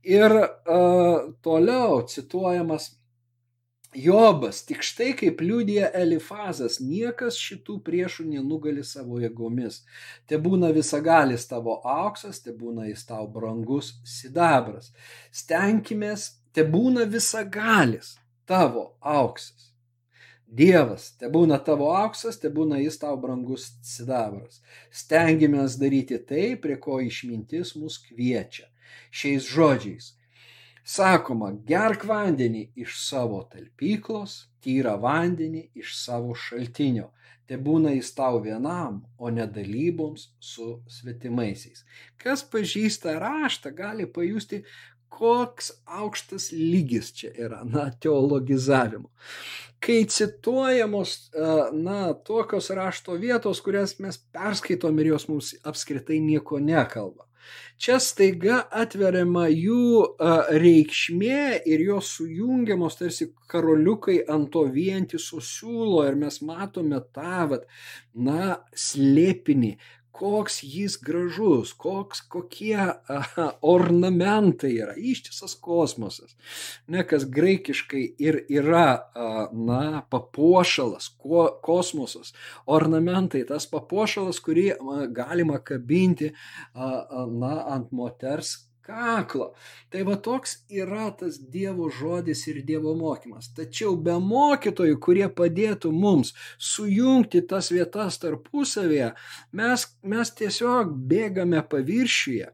[0.03, 2.91] Ir uh, toliau cituojamas
[3.93, 9.82] Jobas, tik štai kaip liūdija Elifazas, niekas šitų priešų nenugali savo jėgomis.
[10.24, 14.95] Te būna visagalis tavo auksas, te būna jis tau brangus sidabras.
[15.28, 18.14] Stenkimės, te būna visagalis
[18.49, 19.68] tavo auksas.
[20.49, 24.62] Dievas, te būna tavo auksas, te būna jis tau brangus sidabras.
[24.88, 28.70] Stengiamės daryti tai, prie ko išmintis mus kviečia.
[29.12, 30.14] Šiais žodžiais
[30.83, 37.12] Sakoma, gerk vandenį iš savo talpyklos, tyrą vandenį iš savo šaltinio.
[37.47, 41.85] Te būna jis tau vienam, o ne dalyboms su svetimaisiais.
[42.18, 44.62] Kas pažįsta raštą, gali pajusti,
[45.12, 49.11] koks aukštas lygis čia yra, na, teologizavimo.
[49.83, 51.16] Kai cituojamos,
[51.74, 57.26] na, tokios rašto vietos, kurias mes perskaitom ir jos mums apskritai nieko nekalba.
[57.82, 59.86] Čia staiga atveriama jų
[60.62, 67.66] reikšmė ir jos sujungiamos tarsi karoliukai ant to vientiso siūlo ir mes matome tą, vat,
[68.14, 69.74] na, slėpinį,
[70.12, 76.36] koks jis gražus, koks, kokie aha, ornamentai yra, ištisas kosmosas,
[76.86, 78.88] ne kas graikiškai ir yra,
[79.52, 82.34] na, papuošalas, ko, kosmosas,
[82.66, 84.68] ornamentai, tas papuošalas, kurį
[85.16, 86.32] galima kabinti,
[86.74, 89.53] na, ant moters kaklo.
[89.93, 93.51] Tai va toks yra tas Dievo žodis ir Dievo mokymas.
[93.57, 99.12] Tačiau be mokytojų, kurie padėtų mums sujungti tas vietas tarpusavėje,
[99.53, 102.53] mes, mes tiesiog bėgame paviršiuje,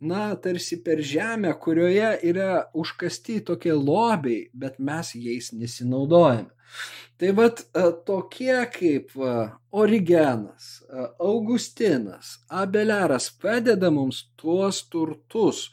[0.00, 6.50] na, tarsi per žemę, kurioje yra užkasti tokie lobiai, bet mes jais nesinaudojame.
[7.20, 9.32] Tai vad e, tokie kaip e,
[9.76, 15.66] Origenas, e, Augustinas, Abeliaras padeda mums tuos turtus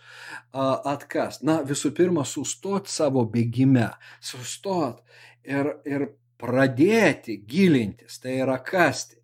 [0.52, 1.45] atkast.
[1.48, 5.00] Na, visų pirma, sustot savo bėgime, sustot
[5.48, 9.16] ir, ir pradėti gilintis, tai yra kasti.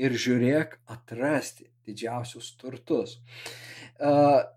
[0.00, 3.18] Ir žiūrėk, atrasti didžiausius turtus.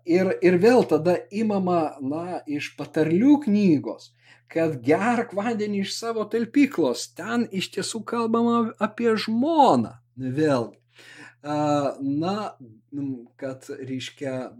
[0.08, 4.14] Ir, ir vėl tada imama, na, iš patarlių knygos
[4.50, 7.08] kad gerk vandenį iš savo talpyklos.
[7.18, 9.96] Ten iš tiesų kalbama apie žmoną.
[10.20, 10.76] Vėlgi.
[11.42, 12.34] Na,
[13.40, 14.50] kad reiškia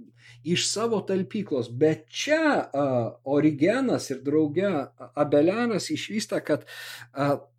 [0.47, 1.68] iš savo talpyklos.
[1.68, 2.70] Bet čia
[3.24, 4.70] Origenas ir drauge
[5.14, 6.64] Abelianas išvysta, kad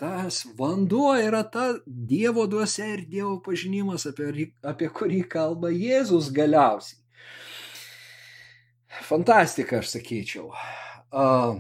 [0.02, 6.98] tas vanduo yra ta Dievo duose ir Dievo pažinimas, apie, apie kurį kalba Jėzus galiausiai.
[9.02, 10.50] Fantastika, aš sakyčiau.
[11.12, 11.60] Uh,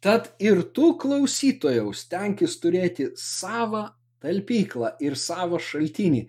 [0.00, 3.86] Tad ir tu klausytojau stenkis turėti savą
[4.20, 6.26] talpyklą ir savo šaltinį,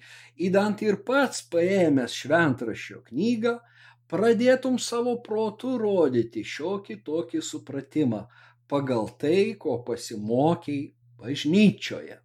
[0.47, 3.57] įdant ir pats paėmęs šventraščio knygą,
[4.11, 8.23] pradėtum savo protų rodyti šiokį tokį supratimą
[8.71, 12.21] pagal tai, ko pasimokiai bažnyčioje.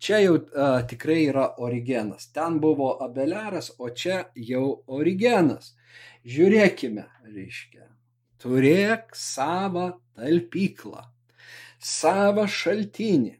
[0.00, 2.30] Čia jau a, tikrai yra origenas.
[2.32, 5.74] Ten buvo abeliaras, o čia jau origenas.
[6.26, 7.95] Žiūrėkime, reiškia
[8.42, 11.02] turėk savą talpyklą,
[11.78, 13.34] savą šaltinį.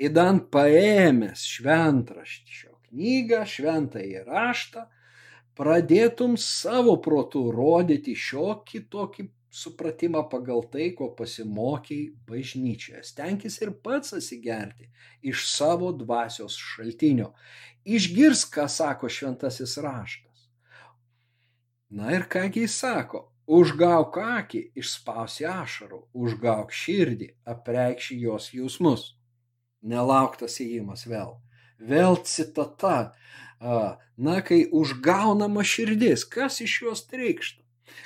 [0.00, 4.86] Įdant paėmęs šventraščio knygą, šventąjį raštą,
[5.58, 13.02] pradėtum savo protų rodyti šiokį tokį supratimą pagal tai, ko pasimokiai bažnyčioje.
[13.04, 14.90] Stenkis ir pats atsigerti
[15.26, 17.32] iš savo dvasios šaltinio.
[17.84, 20.46] Išgirs, ką sako šventasis raštas.
[21.90, 29.06] Na ir kągi jis sako, Užgauk akį, išspausi ašarų, užgauk širdį, apreikši jos jausmus.
[29.82, 31.32] Nelauktas įėjimas vėl.
[31.80, 33.12] Vėl citata.
[33.60, 37.64] Na, kai užgaunama širdis, kas iš jos trykšta?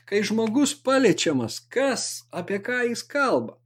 [0.09, 3.59] Kai žmogus paliečiamas, kas, apie ką jis kalba?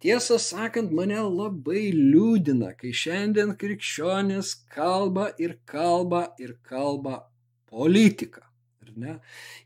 [0.00, 7.24] Tiesą sakant, mane labai liūdina, kai šiandien krikščionis kalba ir kalba ir kalba
[7.68, 8.46] politiką.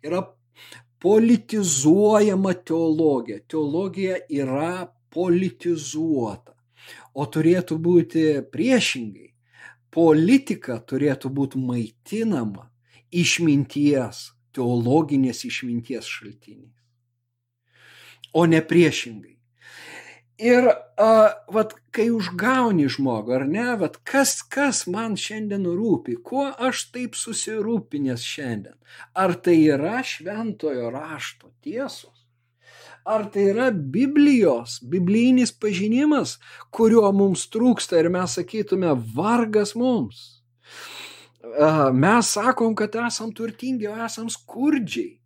[0.03, 0.25] Yra
[1.05, 3.39] politizuojama teologija.
[3.47, 6.55] Teologija yra politizuota.
[7.15, 9.35] O turėtų būti priešingai.
[9.93, 12.71] Politika turėtų būti maitinama
[13.13, 16.81] išminties, teologinės išminties šaltiniais.
[18.33, 19.34] O ne priešingai.
[20.39, 20.67] Ir
[20.99, 21.11] a,
[21.55, 27.15] vat, kai užgauni žmogų, ar ne, vat, kas, kas man šiandien rūpi, kuo aš taip
[27.15, 28.75] susirūpinęs šiandien?
[29.15, 32.27] Ar tai yra šventojo rašto tiesos?
[33.07, 36.39] Ar tai yra Biblijos, biblijinis pažinimas,
[36.75, 40.41] kurio mums trūksta ir mes sakytume, vargas mums?
[41.95, 45.21] Mes sakom, kad esam turtingi, o esam skurdžiai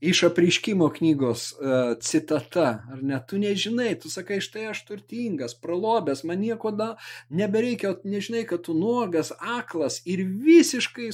[0.00, 6.24] iš apriškimo knygos uh, citata, ar ne, tu nežinai, tu sakai, štai aš turtingas, pralobęs,
[6.28, 6.94] man nieko da,
[7.28, 11.10] nebereikia, nežinai, kad tu nuogas, aklas ir visiškai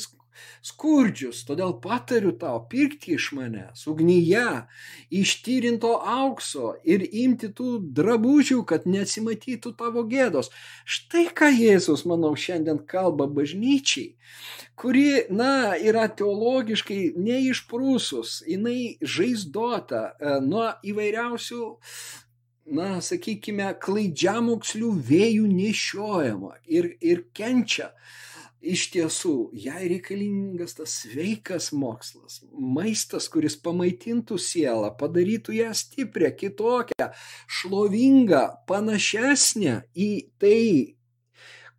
[0.64, 4.64] skurdžius, todėl patariu tau pirkti iš manęs ugnyje,
[5.22, 10.52] ištyrinto aukso ir imti tų drabužių, kad nesimatytų tavo gėdos.
[10.84, 14.14] Štai ką Jėzus, manau, šiandien kalba bažnyčiai,
[14.78, 21.62] kuri, na, yra teologiškai neišprūsus, jinai žaizdota e, nuo įvairiausių
[22.70, 27.90] na, sakykime, klaidžiamokslių vėjų nešiojama ir, ir kenčia
[28.62, 37.10] iš tiesų jai reikalingas tas sveikas mokslas, maistas, kuris pamaitintų sielą, padarytų ją stiprią, kitokią,
[37.58, 40.10] šlovingą, panašesnę į
[40.40, 40.96] tai,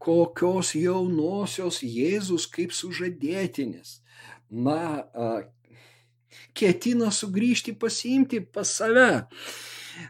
[0.04, 4.02] kokios jaunosios Jėzus kaip sužadėtinis.
[4.52, 5.08] Na,
[6.54, 9.24] ketina sugrįžti pasiimti pas save.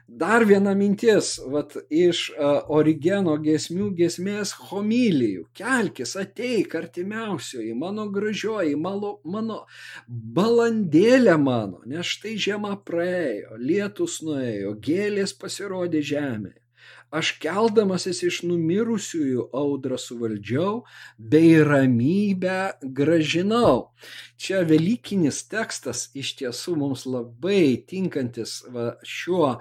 [0.07, 5.47] Dar viena mintis, vat, iš uh, Origeno gesmių gesmės homilijų.
[5.57, 9.63] Kelkis, ateik artimiausioji, mano gražioji, mano, mano
[10.07, 16.62] balandėlė mano, nes štai žiema praėjo, lietus nuėjo, gėlės pasirodė žemėje.
[17.14, 20.80] Aš keldamasis iš numirusiųjų audrą suvaldžiau,
[21.18, 23.91] bei ramybę gražinau.
[24.41, 29.59] Čia Velykinis tekstas iš tiesų mums labai tinkantis va, šiuo a,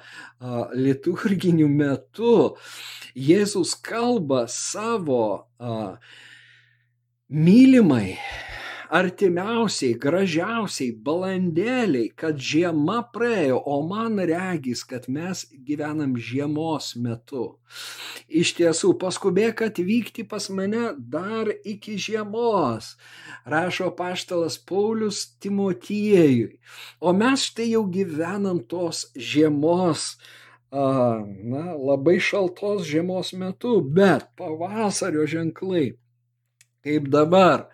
[0.73, 2.57] liturginiu metu.
[3.13, 5.23] Jėzus kalba savo
[5.61, 5.77] a,
[7.29, 8.17] mylimai
[8.93, 17.47] artimiausiai, gražiausiai balandėliai, kad žiema praėjo, o man regis, kad mes gyvenam žiemos metu.
[18.28, 22.93] Iš tiesų, paskubėk atvykti pas mane dar iki žiemos,
[23.49, 26.61] rašo paštalas Paulius Timotiejui.
[27.01, 30.12] O mes štai jau gyvenam tos žiemos
[30.72, 35.93] na, labai šaltos žiemos metu, bet pavasario ženklai
[36.83, 37.68] kaip dabar.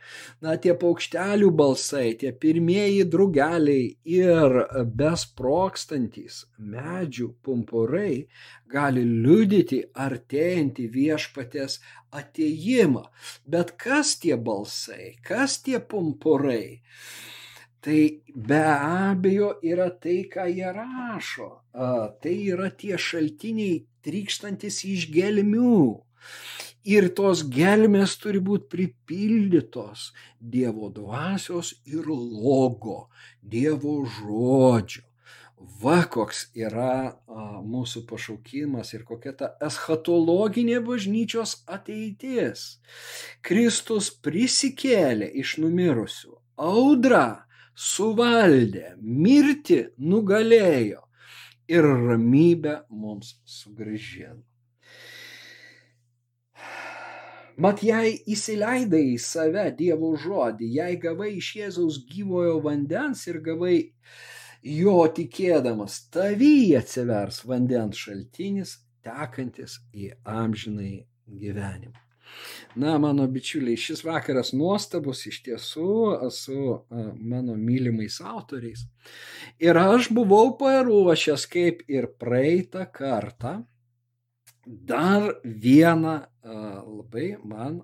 [0.45, 4.59] Na, tie paukštelių balsai, tie pirmieji drugeliai ir
[5.01, 8.29] besprokstantis medžių pumpurai
[8.73, 11.81] gali liudyti artėjantį viešpatės
[12.21, 13.07] ateimą.
[13.49, 16.81] Bet kas tie balsai, kas tie pumpurai?
[17.79, 18.01] Tai
[18.35, 21.49] be abejo yra tai, ką jie rašo.
[21.73, 25.79] A, tai yra tie šaltiniai trykštantis iš gelmių
[26.89, 30.09] ir tos gelmės turi būti pripildytos
[30.41, 33.09] Dievo dvasios ir logo,
[33.43, 35.05] Dievo žodžio.
[35.83, 42.79] Va koks yra a, mūsų pašaukimas ir kokia ta eschatologinė bažnyčios ateitis.
[43.43, 47.27] Kristus prisikėlė iš numirusių, audrą
[47.75, 51.03] suvaldė, mirti nugalėjo
[51.69, 54.48] ir ramybę mums sugražino.
[57.59, 63.79] Mat jei įsileidai į save Dievo žodį, jei gavai iš Jėzaus gyvojo vandens ir gavai
[64.63, 71.99] jo tikėdamas, tavy atsivers vandens šaltinis, tekantis į amžinai gyvenimą.
[72.79, 75.91] Na, mano bičiuliai, šis vakaras nuostabus iš tiesų
[76.35, 76.59] su
[77.19, 78.85] mano mylimais autoriais.
[79.59, 83.57] Ir aš buvau paruošęs kaip ir praeitą kartą
[84.69, 86.15] dar vieną
[86.45, 87.81] labai man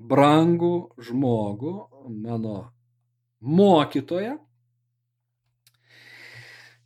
[0.00, 1.74] brangų žmogų,
[2.22, 2.70] mano
[3.40, 4.38] mokytoją,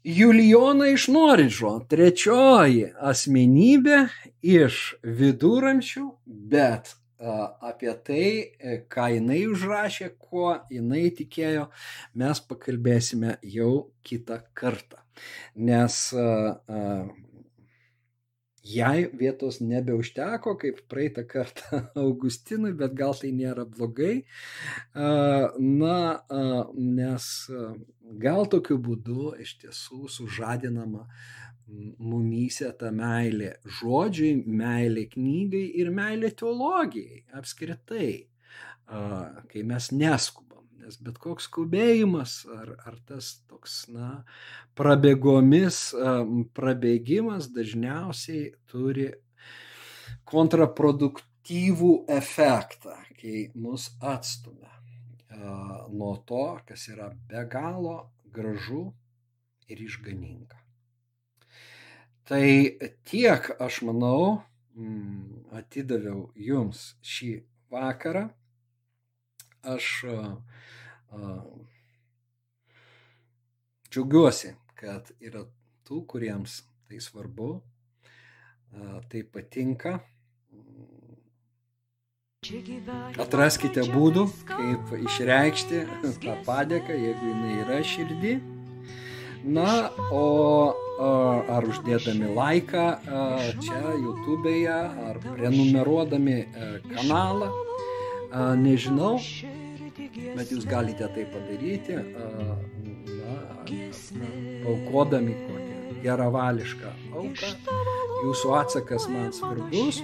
[0.04, 4.02] Julijoną iš Noridžo, trečioji asmenybė
[4.44, 6.90] iš viduramžių, bet
[7.64, 8.26] apie tai,
[8.60, 11.70] e, ką jinai užrašė, kuo jinai tikėjo,
[12.20, 15.00] mes pakalbėsime jau kitą kartą.
[15.56, 16.12] Nes
[18.64, 24.24] jai vietos nebeužteko, kaip praeitą kartą Augustinui, bet gal tai nėra blogai.
[24.94, 25.96] Na,
[26.74, 27.30] nes
[28.24, 31.06] gal tokiu būdu iš tiesų sužadinama
[31.98, 38.10] mumyse ta meilė žodžiui, meilė knygai ir meilė teologijai apskritai,
[38.88, 40.63] kai mes neskubam.
[40.84, 44.08] Nes bet koks skubėjimas ar, ar tas toks, na,
[44.76, 45.78] prabėgomis,
[46.52, 49.06] prabėgimas dažniausiai turi
[50.28, 54.74] kontraproduktyvų efektą, kai mus atstumia
[55.88, 57.96] nuo to, kas yra be galo
[58.36, 58.84] gražu
[59.68, 60.60] ir išganinga.
[62.28, 62.44] Tai
[63.08, 64.42] tiek, aš manau,
[64.76, 67.32] mm, atidaviau jums šį
[67.72, 68.28] vakarą.
[69.64, 70.04] Aš
[73.90, 75.44] džiaugiuosi, kad yra
[75.86, 77.52] tų, kuriems tai svarbu,
[79.12, 80.00] tai patinka.
[83.24, 85.78] Atraskite būdų, kaip išreikšti
[86.20, 88.34] tą padėką, jeigu jinai yra širdį.
[89.44, 90.74] Na, o
[91.54, 92.84] ar uždėdami laiką
[93.64, 94.76] čia YouTube'e,
[95.08, 96.36] ar prenumeruodami
[96.90, 97.48] kanalą,
[98.60, 99.18] nežinau,
[100.14, 101.98] bet jūs galite tai padaryti,
[103.14, 103.38] na,
[104.70, 107.50] aukodami kokią geravališką auką.
[108.24, 110.00] Jūsų atsakas man svarbus.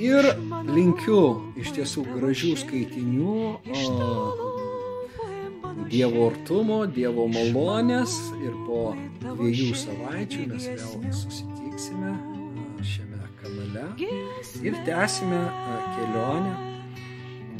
[0.00, 0.24] Ir
[0.70, 3.40] linkiu iš tiesų gražių skaitinių,
[5.90, 8.14] Dievo artumo, Dievo malonės
[8.44, 8.92] ir po
[9.24, 12.12] dviejų savaičių mes vėl susitiksime
[12.86, 13.88] šiame kanale
[14.62, 15.42] ir tęsime
[15.96, 16.54] kelionę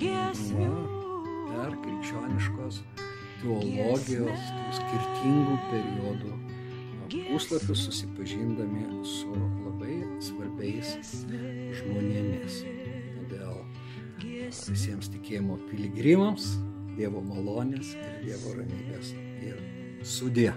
[0.01, 1.00] na,
[1.61, 2.77] per krikščioniškos
[3.43, 4.45] teologijos
[4.79, 6.31] skirtingų periodų
[7.11, 9.35] puslapius susipažindami su
[9.67, 10.95] labai svarbiais
[11.83, 12.63] žmonėmis.
[13.19, 13.61] Todėl
[14.71, 16.55] visiems tikėjimo piligrimams
[16.97, 19.13] Dievo malonės ir Dievo ramybės
[19.45, 19.61] ir
[20.17, 20.51] sudė.